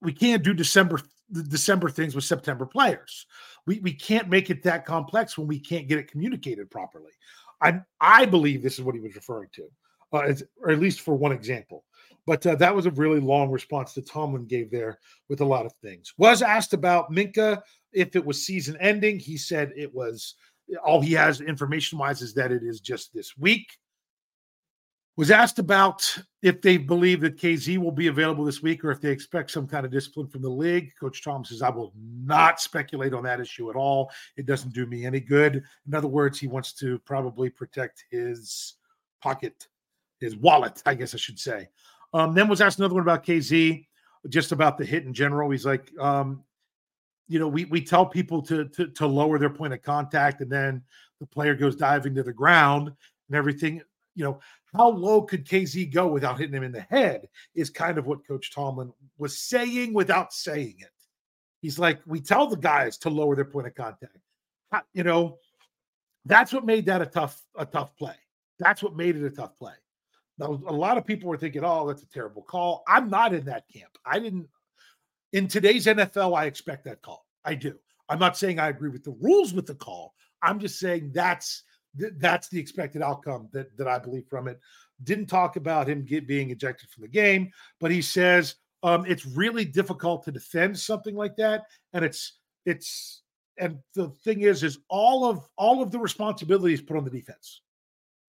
we 0.00 0.14
can't 0.14 0.42
do 0.42 0.54
December 0.54 1.00
December 1.30 1.90
things 1.90 2.14
with 2.14 2.24
September 2.24 2.64
players. 2.64 3.26
We 3.66 3.80
we 3.80 3.92
can't 3.92 4.30
make 4.30 4.48
it 4.48 4.62
that 4.62 4.86
complex 4.86 5.36
when 5.36 5.46
we 5.46 5.58
can't 5.58 5.86
get 5.86 5.98
it 5.98 6.10
communicated 6.10 6.70
properly." 6.70 7.12
I 7.60 7.82
I 8.00 8.24
believe 8.24 8.62
this 8.62 8.78
is 8.78 8.84
what 8.86 8.94
he 8.94 9.02
was 9.02 9.14
referring 9.14 9.50
to, 9.56 9.68
uh, 10.12 10.32
or 10.60 10.70
at 10.70 10.80
least 10.80 11.00
for 11.00 11.14
one 11.14 11.32
example. 11.32 11.84
But 12.26 12.46
uh, 12.46 12.54
that 12.56 12.74
was 12.74 12.86
a 12.86 12.90
really 12.92 13.20
long 13.20 13.50
response 13.50 13.92
that 13.94 14.06
Tomlin 14.06 14.46
gave 14.46 14.70
there 14.70 14.98
with 15.28 15.40
a 15.40 15.44
lot 15.44 15.66
of 15.66 15.72
things. 15.82 16.14
Was 16.16 16.42
asked 16.42 16.72
about 16.72 17.12
Minkah 17.12 17.60
if 17.92 18.16
it 18.16 18.24
was 18.24 18.46
season 18.46 18.76
ending. 18.80 19.18
He 19.18 19.36
said 19.36 19.72
it 19.76 19.94
was. 19.94 20.34
All 20.82 21.02
he 21.02 21.12
has 21.12 21.42
information 21.42 21.98
wise 21.98 22.22
is 22.22 22.32
that 22.34 22.50
it 22.50 22.62
is 22.62 22.80
just 22.80 23.12
this 23.12 23.36
week. 23.36 23.76
Was 25.16 25.30
asked 25.30 25.58
about 25.58 26.02
if 26.42 26.62
they 26.62 26.78
believe 26.78 27.20
that 27.20 27.36
Kazee 27.36 27.76
will 27.76 27.92
be 27.92 28.06
available 28.06 28.44
this 28.44 28.62
week 28.62 28.82
or 28.82 28.90
if 28.90 29.00
they 29.00 29.10
expect 29.10 29.50
some 29.50 29.68
kind 29.68 29.84
of 29.84 29.92
discipline 29.92 30.26
from 30.26 30.40
the 30.40 30.48
league. 30.48 30.90
Coach 30.98 31.22
Tom 31.22 31.44
says, 31.44 31.60
I 31.60 31.68
will 31.68 31.92
not 31.94 32.60
speculate 32.60 33.12
on 33.12 33.22
that 33.24 33.40
issue 33.40 33.68
at 33.68 33.76
all. 33.76 34.10
It 34.36 34.46
doesn't 34.46 34.72
do 34.72 34.86
me 34.86 35.04
any 35.04 35.20
good. 35.20 35.62
In 35.86 35.94
other 35.94 36.08
words, 36.08 36.40
he 36.40 36.48
wants 36.48 36.72
to 36.74 36.98
probably 37.00 37.50
protect 37.50 38.04
his 38.10 38.74
pocket, 39.20 39.68
his 40.24 40.36
wallet, 40.36 40.82
I 40.86 40.94
guess 40.94 41.14
I 41.14 41.18
should 41.18 41.38
say. 41.38 41.68
Um, 42.12 42.34
then 42.34 42.48
was 42.48 42.60
asked 42.60 42.78
another 42.78 42.94
one 42.94 43.02
about 43.02 43.24
Kazee, 43.24 43.86
just 44.28 44.52
about 44.52 44.78
the 44.78 44.84
hit 44.84 45.04
in 45.04 45.12
general. 45.12 45.50
He's 45.50 45.66
like, 45.66 45.92
um, 45.98 46.42
you 47.28 47.38
know, 47.38 47.48
we 47.48 47.64
we 47.66 47.80
tell 47.80 48.06
people 48.06 48.42
to, 48.42 48.66
to 48.68 48.88
to 48.88 49.06
lower 49.06 49.38
their 49.38 49.50
point 49.50 49.72
of 49.72 49.82
contact, 49.82 50.40
and 50.40 50.50
then 50.50 50.82
the 51.20 51.26
player 51.26 51.54
goes 51.54 51.76
diving 51.76 52.14
to 52.14 52.22
the 52.22 52.32
ground 52.32 52.92
and 53.28 53.36
everything. 53.36 53.80
You 54.14 54.24
know, 54.24 54.40
how 54.76 54.90
low 54.90 55.22
could 55.22 55.46
Kazee 55.46 55.92
go 55.92 56.06
without 56.06 56.38
hitting 56.38 56.54
him 56.54 56.62
in 56.62 56.72
the 56.72 56.82
head? 56.82 57.28
Is 57.54 57.70
kind 57.70 57.98
of 57.98 58.06
what 58.06 58.26
Coach 58.26 58.52
Tomlin 58.52 58.92
was 59.18 59.38
saying 59.38 59.92
without 59.92 60.32
saying 60.32 60.76
it. 60.78 60.90
He's 61.60 61.78
like, 61.78 62.00
we 62.06 62.20
tell 62.20 62.46
the 62.46 62.56
guys 62.56 62.98
to 62.98 63.10
lower 63.10 63.34
their 63.34 63.44
point 63.46 63.66
of 63.66 63.74
contact. 63.74 64.18
You 64.92 65.04
know, 65.04 65.38
that's 66.26 66.52
what 66.52 66.64
made 66.64 66.86
that 66.86 67.00
a 67.00 67.06
tough 67.06 67.42
a 67.56 67.64
tough 67.64 67.96
play. 67.96 68.16
That's 68.58 68.82
what 68.82 68.96
made 68.96 69.16
it 69.16 69.24
a 69.24 69.30
tough 69.30 69.56
play. 69.56 69.72
Now, 70.38 70.60
a 70.66 70.72
lot 70.72 70.98
of 70.98 71.06
people 71.06 71.28
were 71.28 71.36
thinking, 71.36 71.62
oh, 71.64 71.86
that's 71.86 72.02
a 72.02 72.08
terrible 72.08 72.42
call. 72.42 72.82
I'm 72.88 73.08
not 73.08 73.32
in 73.32 73.44
that 73.44 73.68
camp. 73.72 73.96
I 74.04 74.18
didn't. 74.18 74.48
In 75.32 75.48
today's 75.48 75.86
NFL, 75.86 76.36
I 76.36 76.46
expect 76.46 76.84
that 76.84 77.02
call. 77.02 77.26
I 77.44 77.54
do. 77.54 77.78
I'm 78.08 78.18
not 78.18 78.36
saying 78.36 78.58
I 78.58 78.68
agree 78.68 78.90
with 78.90 79.04
the 79.04 79.16
rules 79.20 79.52
with 79.52 79.66
the 79.66 79.74
call. 79.74 80.14
I'm 80.42 80.58
just 80.58 80.78
saying 80.78 81.12
that's 81.12 81.62
that's 82.18 82.48
the 82.48 82.58
expected 82.58 83.02
outcome 83.02 83.48
that 83.52 83.76
that 83.76 83.88
I 83.88 83.98
believe 83.98 84.26
from 84.28 84.48
it. 84.48 84.60
Didn't 85.04 85.26
talk 85.26 85.56
about 85.56 85.88
him 85.88 86.04
get, 86.04 86.26
being 86.26 86.50
ejected 86.50 86.90
from 86.90 87.02
the 87.02 87.08
game, 87.08 87.50
but 87.80 87.90
he 87.90 88.02
says 88.02 88.56
um, 88.82 89.04
it's 89.06 89.26
really 89.26 89.64
difficult 89.64 90.24
to 90.24 90.32
defend 90.32 90.78
something 90.78 91.14
like 91.14 91.36
that, 91.36 91.62
and 91.92 92.04
it's 92.04 92.38
it's 92.66 93.22
and 93.58 93.78
the 93.94 94.08
thing 94.24 94.42
is, 94.42 94.62
is 94.62 94.78
all 94.88 95.24
of 95.24 95.48
all 95.56 95.82
of 95.82 95.90
the 95.90 95.98
responsibilities 95.98 96.82
put 96.82 96.96
on 96.96 97.04
the 97.04 97.10
defense 97.10 97.62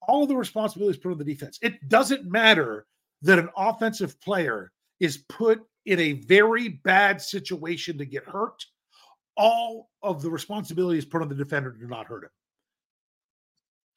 all 0.02 0.24
of 0.24 0.30
the 0.30 0.36
responsibilities 0.36 1.00
put 1.00 1.12
on 1.12 1.18
the 1.18 1.24
defense. 1.24 1.60
It 1.62 1.88
doesn't 1.90 2.26
matter 2.26 2.86
that 3.22 3.40
an 3.40 3.50
offensive 3.58 4.20
player 4.22 4.72
is 5.00 5.24
put 5.30 5.62
in 5.86 6.00
a 6.00 6.14
very 6.14 6.70
bad 6.70 7.22
situation 7.22 7.98
to 7.98 8.06
get 8.06 8.24
hurt. 8.24 8.66
All 9.38 9.90
of 10.02 10.22
the 10.22 10.30
responsibilities 10.30 11.06
put 11.06 11.22
on 11.22 11.30
the 11.30 11.36
defender 11.36 11.72
to 11.72 11.88
not 11.88 12.08
hurt 12.08 12.24
him. 12.24 12.30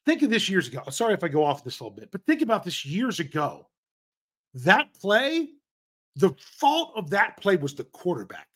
Think 0.05 0.21
of 0.23 0.29
this 0.29 0.49
years 0.49 0.67
ago. 0.67 0.83
Sorry 0.89 1.13
if 1.13 1.23
I 1.23 1.27
go 1.27 1.43
off 1.43 1.63
this 1.63 1.79
a 1.79 1.83
little 1.83 1.95
bit, 1.95 2.09
but 2.11 2.25
think 2.25 2.41
about 2.41 2.63
this 2.63 2.85
years 2.85 3.19
ago. 3.19 3.67
That 4.53 4.93
play, 4.99 5.49
the 6.15 6.33
fault 6.39 6.93
of 6.95 7.09
that 7.11 7.37
play 7.39 7.57
was 7.57 7.75
the 7.75 7.83
quarterback. 7.83 8.47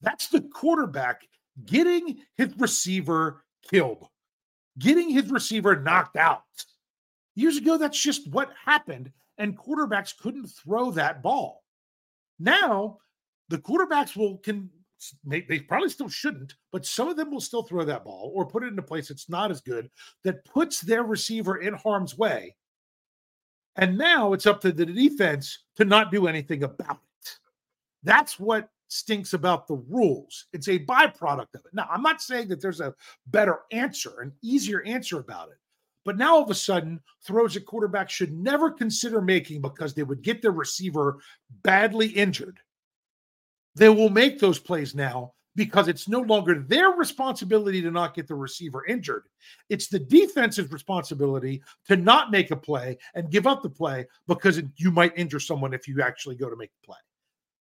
That's 0.00 0.28
the 0.28 0.42
quarterback 0.42 1.26
getting 1.64 2.18
his 2.36 2.56
receiver 2.58 3.44
killed, 3.68 4.06
getting 4.78 5.10
his 5.10 5.30
receiver 5.30 5.80
knocked 5.80 6.16
out. 6.16 6.42
Years 7.34 7.56
ago, 7.56 7.76
that's 7.76 8.00
just 8.00 8.30
what 8.30 8.52
happened, 8.64 9.12
and 9.38 9.58
quarterbacks 9.58 10.16
couldn't 10.16 10.46
throw 10.46 10.90
that 10.92 11.22
ball. 11.22 11.62
Now, 12.38 12.98
the 13.48 13.58
quarterbacks 13.58 14.16
will 14.16 14.38
can 14.38 14.70
they, 15.24 15.42
probably 15.42 15.90
still 15.90 16.08
shouldn't, 16.08 16.54
but 16.72 16.86
some 16.86 17.08
of 17.08 17.16
them 17.16 17.30
will 17.30 17.40
still 17.40 17.62
throw 17.62 17.84
that 17.84 18.04
ball 18.04 18.32
or 18.34 18.46
put 18.46 18.62
it 18.62 18.72
in 18.72 18.78
a 18.78 18.82
place 18.82 19.08
that's 19.08 19.28
not 19.28 19.50
as 19.50 19.60
good 19.60 19.90
that 20.24 20.44
puts 20.46 20.80
their 20.80 21.04
receiver 21.04 21.58
in 21.58 21.74
harm's 21.74 22.16
way. 22.16 22.56
And 23.76 23.98
now 23.98 24.32
it's 24.32 24.46
up 24.46 24.60
to 24.62 24.72
the 24.72 24.86
defense 24.86 25.64
to 25.76 25.84
not 25.84 26.10
do 26.10 26.26
anything 26.26 26.62
about 26.62 26.98
it. 27.20 27.38
That's 28.02 28.40
what 28.40 28.70
stinks 28.88 29.32
about 29.32 29.66
the 29.66 29.76
rules. 29.88 30.46
It's 30.52 30.68
a 30.68 30.78
byproduct 30.78 31.54
of 31.54 31.64
it. 31.64 31.74
Now, 31.74 31.88
I'm 31.90 32.02
not 32.02 32.22
saying 32.22 32.48
that 32.48 32.60
there's 32.60 32.80
a 32.80 32.94
better 33.28 33.60
answer, 33.72 34.20
an 34.20 34.32
easier 34.42 34.82
answer 34.82 35.18
about 35.18 35.48
it. 35.48 35.58
But 36.04 36.18
now 36.18 36.36
all 36.36 36.44
of 36.44 36.50
a 36.50 36.54
sudden, 36.54 37.00
throws 37.24 37.54
that 37.54 37.66
quarterback 37.66 38.08
should 38.08 38.32
never 38.32 38.70
consider 38.70 39.20
making 39.20 39.60
because 39.60 39.92
they 39.92 40.04
would 40.04 40.22
get 40.22 40.40
their 40.40 40.52
receiver 40.52 41.18
badly 41.62 42.06
injured. 42.08 42.60
they 43.74 43.88
will 43.88 44.08
make 44.08 44.38
those 44.38 44.58
plays 44.58 44.94
now 44.94 45.32
because 45.54 45.88
it's 45.88 46.08
no 46.08 46.20
longer 46.20 46.60
their 46.60 46.90
responsibility 46.90 47.80
to 47.82 47.90
not 47.90 48.14
get 48.14 48.26
the 48.26 48.34
receiver 48.34 48.84
injured. 48.86 49.24
It's 49.68 49.88
the 49.88 49.98
defense's 49.98 50.70
responsibility 50.70 51.62
to 51.88 51.96
not 51.96 52.30
make 52.30 52.50
a 52.50 52.56
play 52.56 52.98
and 53.14 53.30
give 53.30 53.46
up 53.46 53.62
the 53.62 53.70
play 53.70 54.06
because 54.28 54.60
you 54.76 54.90
might 54.90 55.16
injure 55.16 55.40
someone 55.40 55.72
if 55.74 55.88
you 55.88 56.02
actually 56.02 56.36
go 56.36 56.50
to 56.50 56.56
make 56.56 56.70
the 56.80 56.86
play. 56.86 56.98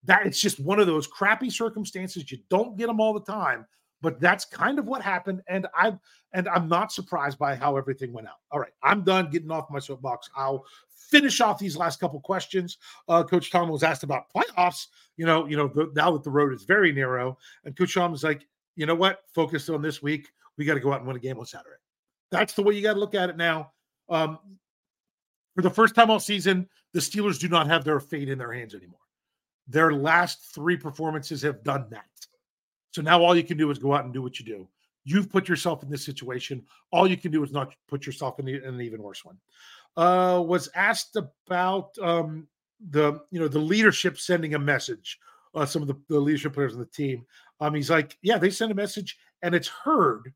That 0.06 0.26
it's 0.26 0.40
just 0.40 0.60
one 0.60 0.80
of 0.80 0.86
those 0.86 1.06
crappy 1.06 1.50
circumstances. 1.50 2.30
You 2.30 2.38
don't 2.50 2.76
get 2.76 2.86
them 2.88 3.00
all 3.00 3.14
the 3.14 3.24
time, 3.24 3.66
but 4.02 4.20
that's 4.20 4.44
kind 4.44 4.78
of 4.78 4.86
what 4.86 5.02
happened. 5.02 5.42
And 5.48 5.66
I 5.74 5.96
and 6.32 6.48
I'm 6.48 6.68
not 6.68 6.92
surprised 6.92 7.38
by 7.38 7.54
how 7.54 7.76
everything 7.76 8.12
went 8.12 8.28
out. 8.28 8.36
All 8.50 8.60
right, 8.60 8.72
I'm 8.82 9.02
done 9.02 9.30
getting 9.30 9.50
off 9.50 9.70
my 9.70 9.78
soapbox. 9.78 10.28
I'll 10.36 10.64
finish 10.88 11.40
off 11.40 11.58
these 11.58 11.76
last 11.76 12.00
couple 12.00 12.20
questions. 12.20 12.78
Uh, 13.08 13.22
Coach 13.22 13.50
Tom 13.50 13.68
was 13.68 13.82
asked 13.82 14.02
about 14.02 14.24
playoffs. 14.34 14.88
You 15.16 15.26
know, 15.26 15.46
you 15.46 15.56
know, 15.56 15.68
the, 15.68 15.90
now 15.94 16.10
that 16.12 16.24
the 16.24 16.30
road 16.30 16.52
is 16.52 16.64
very 16.64 16.92
narrow, 16.92 17.38
and 17.64 17.76
Coach 17.76 17.94
Tom 17.94 18.12
was 18.12 18.24
like, 18.24 18.46
you 18.76 18.86
know 18.86 18.94
what, 18.94 19.20
focus 19.34 19.68
on 19.68 19.80
this 19.80 20.02
week. 20.02 20.28
We 20.58 20.64
got 20.64 20.74
to 20.74 20.80
go 20.80 20.92
out 20.92 20.98
and 20.98 21.06
win 21.06 21.16
a 21.16 21.20
game 21.20 21.38
on 21.38 21.46
Saturday. 21.46 21.76
That's 22.30 22.54
the 22.54 22.62
way 22.62 22.74
you 22.74 22.82
got 22.82 22.94
to 22.94 23.00
look 23.00 23.14
at 23.14 23.30
it 23.30 23.36
now. 23.36 23.72
Um, 24.08 24.38
for 25.54 25.62
the 25.62 25.70
first 25.70 25.94
time 25.94 26.10
all 26.10 26.20
season, 26.20 26.68
the 26.92 27.00
Steelers 27.00 27.38
do 27.38 27.48
not 27.48 27.68
have 27.68 27.84
their 27.84 28.00
fate 28.00 28.28
in 28.28 28.38
their 28.38 28.52
hands 28.52 28.74
anymore. 28.74 28.98
Their 29.68 29.92
last 29.92 30.54
three 30.54 30.76
performances 30.76 31.42
have 31.42 31.64
done 31.64 31.86
that. 31.90 32.04
So 32.92 33.02
now 33.02 33.22
all 33.22 33.36
you 33.36 33.42
can 33.42 33.56
do 33.56 33.70
is 33.70 33.78
go 33.78 33.94
out 33.94 34.04
and 34.04 34.12
do 34.12 34.22
what 34.22 34.38
you 34.38 34.44
do. 34.44 34.68
You've 35.04 35.30
put 35.30 35.48
yourself 35.48 35.82
in 35.82 35.90
this 35.90 36.04
situation. 36.04 36.64
All 36.90 37.08
you 37.08 37.16
can 37.16 37.30
do 37.30 37.42
is 37.42 37.52
not 37.52 37.74
put 37.88 38.06
yourself 38.06 38.38
in, 38.40 38.48
an 38.48 38.80
even 38.80 39.02
worse 39.02 39.24
one. 39.24 39.38
Uh, 39.96 40.40
was 40.40 40.68
asked 40.74 41.16
about 41.16 41.96
um, 41.98 42.48
the 42.90 43.20
you 43.30 43.40
know 43.40 43.48
the 43.48 43.58
leadership 43.58 44.18
sending 44.18 44.54
a 44.54 44.58
message. 44.58 45.18
Uh, 45.54 45.64
some 45.64 45.82
of 45.82 45.88
the, 45.88 45.94
the 46.08 46.18
leadership 46.18 46.52
players 46.52 46.74
on 46.74 46.80
the 46.80 46.86
team. 46.86 47.24
Um, 47.60 47.74
he's 47.74 47.90
like, 47.90 48.18
yeah, 48.22 48.38
they 48.38 48.50
send 48.50 48.72
a 48.72 48.74
message 48.74 49.16
and 49.42 49.54
it's 49.54 49.68
heard, 49.68 50.32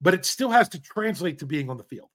but 0.00 0.14
it 0.14 0.24
still 0.24 0.50
has 0.50 0.68
to 0.70 0.80
translate 0.80 1.38
to 1.38 1.46
being 1.46 1.70
on 1.70 1.76
the 1.76 1.84
field. 1.84 2.08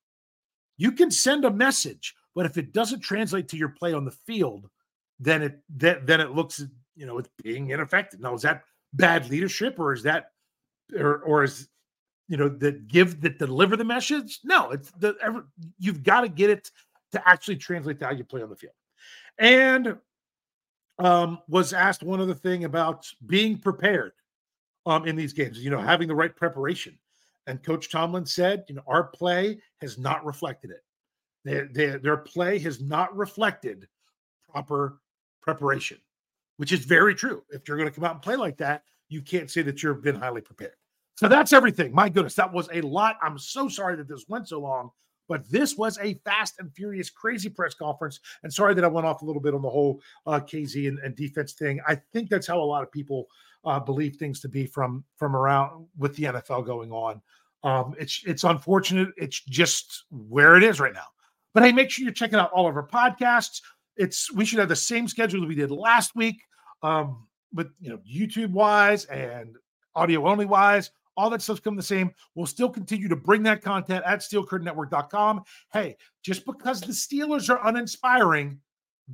You 0.76 0.92
can 0.92 1.10
send 1.10 1.46
a 1.46 1.52
message, 1.52 2.16
but 2.36 2.46
if 2.46 2.58
it 2.58 2.74
doesn't 2.74 3.00
translate 3.00 3.48
to 3.50 3.58
your 3.58 3.70
play 3.70 3.94
on 3.94 4.04
the 4.04 4.12
field, 4.12 4.70
then 5.19 5.41
it 5.41 5.60
then, 5.69 6.06
then 6.06 6.21
it 6.21 6.32
looks 6.32 6.63
you 6.95 7.06
know 7.06 7.17
it's 7.17 7.30
being 7.41 7.69
ineffective. 7.69 8.19
Now 8.19 8.34
is 8.34 8.41
that 8.43 8.63
bad 8.93 9.30
leadership 9.30 9.80
or 9.80 9.93
is 9.93 10.04
that 10.04 10.32
or 10.97 11.19
or 11.19 11.43
is 11.43 11.67
you 12.28 12.38
know 12.38 12.49
that 12.49 12.88
give 12.88 13.21
that 13.21 13.39
deliver 13.39 13.76
the 13.76 13.84
message? 13.84 14.39
No, 14.43 14.71
it's 14.71 14.91
the 14.91 15.15
ever 15.21 15.47
you've 15.80 16.04
got 16.04 16.21
to 16.21 16.30
get 16.30 16.49
it 16.49 16.71
to 17.12 17.28
actually 17.28 17.58
translate 17.58 17.99
to 17.99 18.06
how 18.06 18.12
you 18.12 18.23
play 18.23 18.41
on 18.41 18.49
the 18.49 18.56
field. 18.56 18.73
And 19.38 19.97
um, 20.99 21.39
was 21.47 21.73
asked 21.73 22.04
one 22.04 22.21
other 22.21 22.34
thing 22.34 22.65
about 22.65 23.08
being 23.26 23.58
prepared 23.58 24.13
um, 24.86 25.08
in 25.08 25.15
these 25.15 25.34
games, 25.34 25.63
you 25.63 25.69
know, 25.69 25.80
having 25.80 26.08
the 26.08 26.15
right 26.15 26.36
preparation. 26.36 26.97
And 27.47 27.63
Coach 27.63 27.89
Tomlin 27.89 28.26
said, 28.26 28.63
you 28.69 28.76
know, 28.76 28.84
our 28.88 29.04
play 29.04 29.60
has 29.82 29.97
not 29.97 30.26
reflected 30.26 30.71
it. 30.71 30.84
Their, 31.43 31.67
their, 31.67 31.99
their 31.99 32.17
play 32.17 32.58
has 32.60 32.82
not 32.82 33.15
reflected 33.15 33.88
proper 34.49 34.99
preparation, 35.43 35.97
which 36.58 36.71
is 36.71 36.86
very 36.86 37.13
true. 37.13 37.43
If 37.49 37.67
you're 37.67 37.77
going 37.77 37.89
to 37.89 37.95
come 37.95 38.03
out 38.03 38.13
and 38.13 38.21
play 38.21 38.36
like 38.36 38.58
that, 38.58 38.84
you 39.10 39.21
can't 39.21 39.51
say 39.51 39.62
that 39.62 39.84
you've 39.84 40.01
been 40.01 40.15
highly 40.15 40.41
prepared. 40.41 40.73
So 41.15 41.27
that's 41.27 41.53
everything. 41.53 41.93
My 41.93 42.10
goodness, 42.10 42.36
that 42.36 42.51
was 42.51 42.67
a 42.73 42.82
lot. 42.82 43.17
I'm 43.21 43.38
so 43.38 43.67
sorry 43.67 43.95
that 43.97 44.08
this 44.08 44.25
went 44.27 44.47
so 44.47 44.60
long, 44.60 44.89
but 45.29 45.47
this 45.49 45.77
was 45.77 45.99
a 45.99 46.15
fast 46.25 46.56
and 46.60 46.73
furious, 46.73 47.10
crazy 47.10 47.49
press 47.49 47.75
conference. 47.75 48.19
And 48.41 48.51
sorry 48.51 48.73
that 48.73 48.84
I 48.84 48.88
went 48.88 49.06
off 49.06 49.21
a 49.21 49.25
little 49.25 49.41
bit 49.41 49.53
on 49.53 49.62
the 49.62 49.69
whole 49.69 50.01
uh, 50.25 50.39
Kazee 50.39 50.88
and, 50.88 50.97
and 50.99 51.15
defense 51.15 51.53
thing. 51.53 51.79
I 51.88 51.95
think 52.13 52.29
that's 52.29 52.47
how 52.47 52.60
a 52.60 52.63
lot 52.63 52.82
of 52.82 52.91
people 52.91 53.27
uh, 53.65 53.79
believe 53.79 54.15
things 54.15 54.39
to 54.41 54.49
be 54.49 54.65
from 54.65 55.03
from 55.17 55.36
around 55.36 55.88
with 55.97 56.15
the 56.15 56.23
NFL 56.23 56.65
going 56.65 56.91
on. 56.91 57.21
Um, 57.63 57.95
it's 57.97 58.21
it's 58.25 58.43
unfortunate. 58.43 59.10
It's 59.15 59.41
just 59.41 60.06
where 60.10 60.58
it 60.58 60.63
is 60.63 60.79
right 60.79 60.93
now. 60.93 61.08
But 61.53 61.63
hey, 61.63 61.71
make 61.71 61.91
sure 61.91 62.03
you're 62.03 62.13
checking 62.13 62.39
out 62.39 62.51
all 62.51 62.67
of 62.67 62.75
our 62.75 62.88
podcasts 62.88 63.62
it's 63.97 64.32
we 64.32 64.45
should 64.45 64.60
have 64.60 64.69
the 64.69 64.75
same 64.75 65.08
schedule 65.08 65.41
that 65.41 65.47
we 65.47 65.56
did 65.56 65.71
last 65.71 66.15
week, 66.15 66.41
um, 66.82 67.27
but 67.51 67.67
you 67.79 67.89
know, 67.89 67.99
YouTube 67.99 68.51
wise 68.51 69.06
and 69.06 69.56
audio 69.95 70.27
only 70.27 70.45
wise, 70.45 70.91
all 71.15 71.29
that 71.29 71.41
stuff's 71.41 71.60
coming 71.60 71.77
the 71.77 71.84
same. 71.84 72.12
We'll 72.36 72.47
still 72.47 72.69
continue 72.69 73.08
to 73.08 73.15
bring 73.15 73.43
that 73.43 73.62
content 73.62 74.03
at 74.06 74.19
steelcurtainnetwork.com. 74.19 75.43
Hey, 75.71 75.97
just 76.23 76.45
because 76.45 76.82
the 76.82 76.93
Steelers 76.93 77.49
are 77.49 77.67
uninspiring 77.67 78.60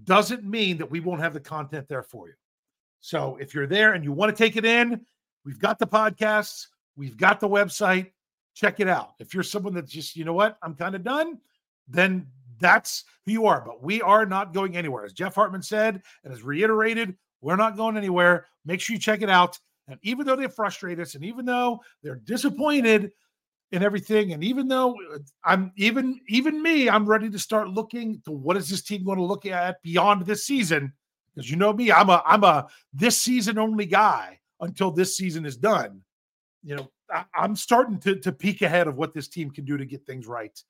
doesn't 0.04 0.44
mean 0.44 0.78
that 0.78 0.90
we 0.90 1.00
won't 1.00 1.22
have 1.22 1.34
the 1.34 1.40
content 1.40 1.88
there 1.88 2.04
for 2.04 2.28
you. 2.28 2.36
So 3.02 3.38
if 3.40 3.54
you're 3.54 3.68
there 3.68 3.94
and 3.94 4.04
you 4.04 4.12
want 4.12 4.36
to 4.36 4.44
take 4.44 4.56
it 4.56 4.66
in, 4.66 5.06
we've 5.46 5.60
got 5.60 5.80
the 5.80 5.88
podcasts, 5.88 6.68
we've 6.96 7.18
got 7.18 7.40
the 7.40 7.50
website. 7.50 8.12
Check 8.56 8.80
it 8.80 8.90
out. 8.90 9.12
If 9.20 9.34
you're 9.34 9.44
someone 9.44 9.74
that's 9.74 9.92
just, 9.92 10.16
you 10.16 10.26
know 10.26 10.34
what, 10.34 10.58
I'm 10.62 10.76
kind 10.76 10.96
of 10.96 11.04
done, 11.04 11.40
then 11.88 12.28
that's 12.60 13.04
who 13.26 13.32
you 13.32 13.46
are. 13.46 13.64
But 13.66 13.84
we 13.84 14.02
are 14.02 14.26
not 14.26 14.54
going 14.54 14.78
anywhere. 14.78 15.06
As 15.06 15.14
Jeff 15.14 15.36
Hartman 15.36 15.62
said 15.62 16.02
and 16.24 16.34
has 16.34 16.44
reiterated, 16.44 17.16
we're 17.42 17.56
not 17.56 17.78
going 17.78 17.98
anywhere. 17.98 18.46
Make 18.66 18.82
sure 18.82 18.94
you 18.94 19.00
check 19.00 19.22
it 19.22 19.30
out. 19.30 19.58
And 19.88 20.00
even 20.04 20.26
though 20.26 20.36
they 20.36 20.48
frustrate 20.48 21.00
us, 21.00 21.16
and 21.16 21.24
even 21.24 21.46
though 21.46 21.80
they're 22.04 22.22
disappointed 22.24 23.12
in 23.72 23.84
everything, 23.84 24.34
and 24.34 24.44
even 24.44 24.68
though 24.68 24.96
uh, 25.14 25.20
I'm 25.44 25.72
even 25.78 26.20
even 26.28 26.62
me, 26.62 26.90
I'm 26.90 27.06
ready 27.06 27.30
to 27.30 27.40
start 27.40 27.70
looking 27.70 28.22
to 28.26 28.32
what 28.32 28.58
is 28.58 28.70
this 28.70 28.84
team 28.84 29.04
going 29.04 29.18
to 29.18 29.24
look 29.24 29.46
at 29.46 29.82
beyond 29.82 30.26
this 30.26 30.46
season. 30.46 30.94
Because 31.34 31.50
you 31.50 31.58
know 31.58 31.74
me, 31.74 31.92
I'm 31.92 32.10
a 32.10 32.22
I'm 32.26 32.44
a 32.44 32.68
this 32.94 33.20
season 33.20 33.58
only 33.58 33.86
guy 33.86 34.40
until 34.60 34.92
this 34.92 35.16
season 35.18 35.46
is 35.46 35.58
done. 35.58 36.02
You 36.64 36.76
know, 36.76 36.92
I, 37.12 37.26
I'm 37.34 37.56
starting 37.56 38.00
to 38.02 38.20
to 38.20 38.32
peek 38.32 38.62
ahead 38.62 38.88
of 38.88 38.96
what 38.96 39.14
this 39.14 39.28
team 39.28 39.50
can 39.50 39.66
do 39.66 39.78
to 39.78 39.86
get 39.86 40.06
things 40.06 40.28
right 40.28 40.62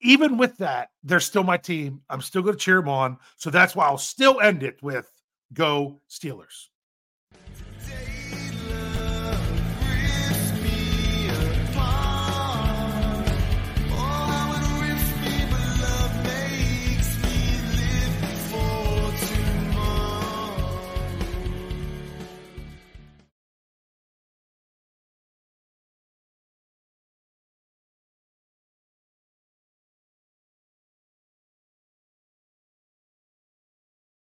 even 0.00 0.36
with 0.36 0.56
that, 0.58 0.90
they're 1.02 1.20
still 1.20 1.44
my 1.44 1.56
team. 1.56 2.02
I'm 2.08 2.22
still 2.22 2.42
going 2.42 2.54
to 2.54 2.60
cheer 2.60 2.76
them 2.76 2.88
on. 2.88 3.18
So 3.36 3.50
that's 3.50 3.74
why 3.76 3.86
I'll 3.86 3.98
still 3.98 4.40
end 4.40 4.62
it 4.62 4.82
with 4.82 5.10
go 5.52 6.00
Steelers. 6.08 6.68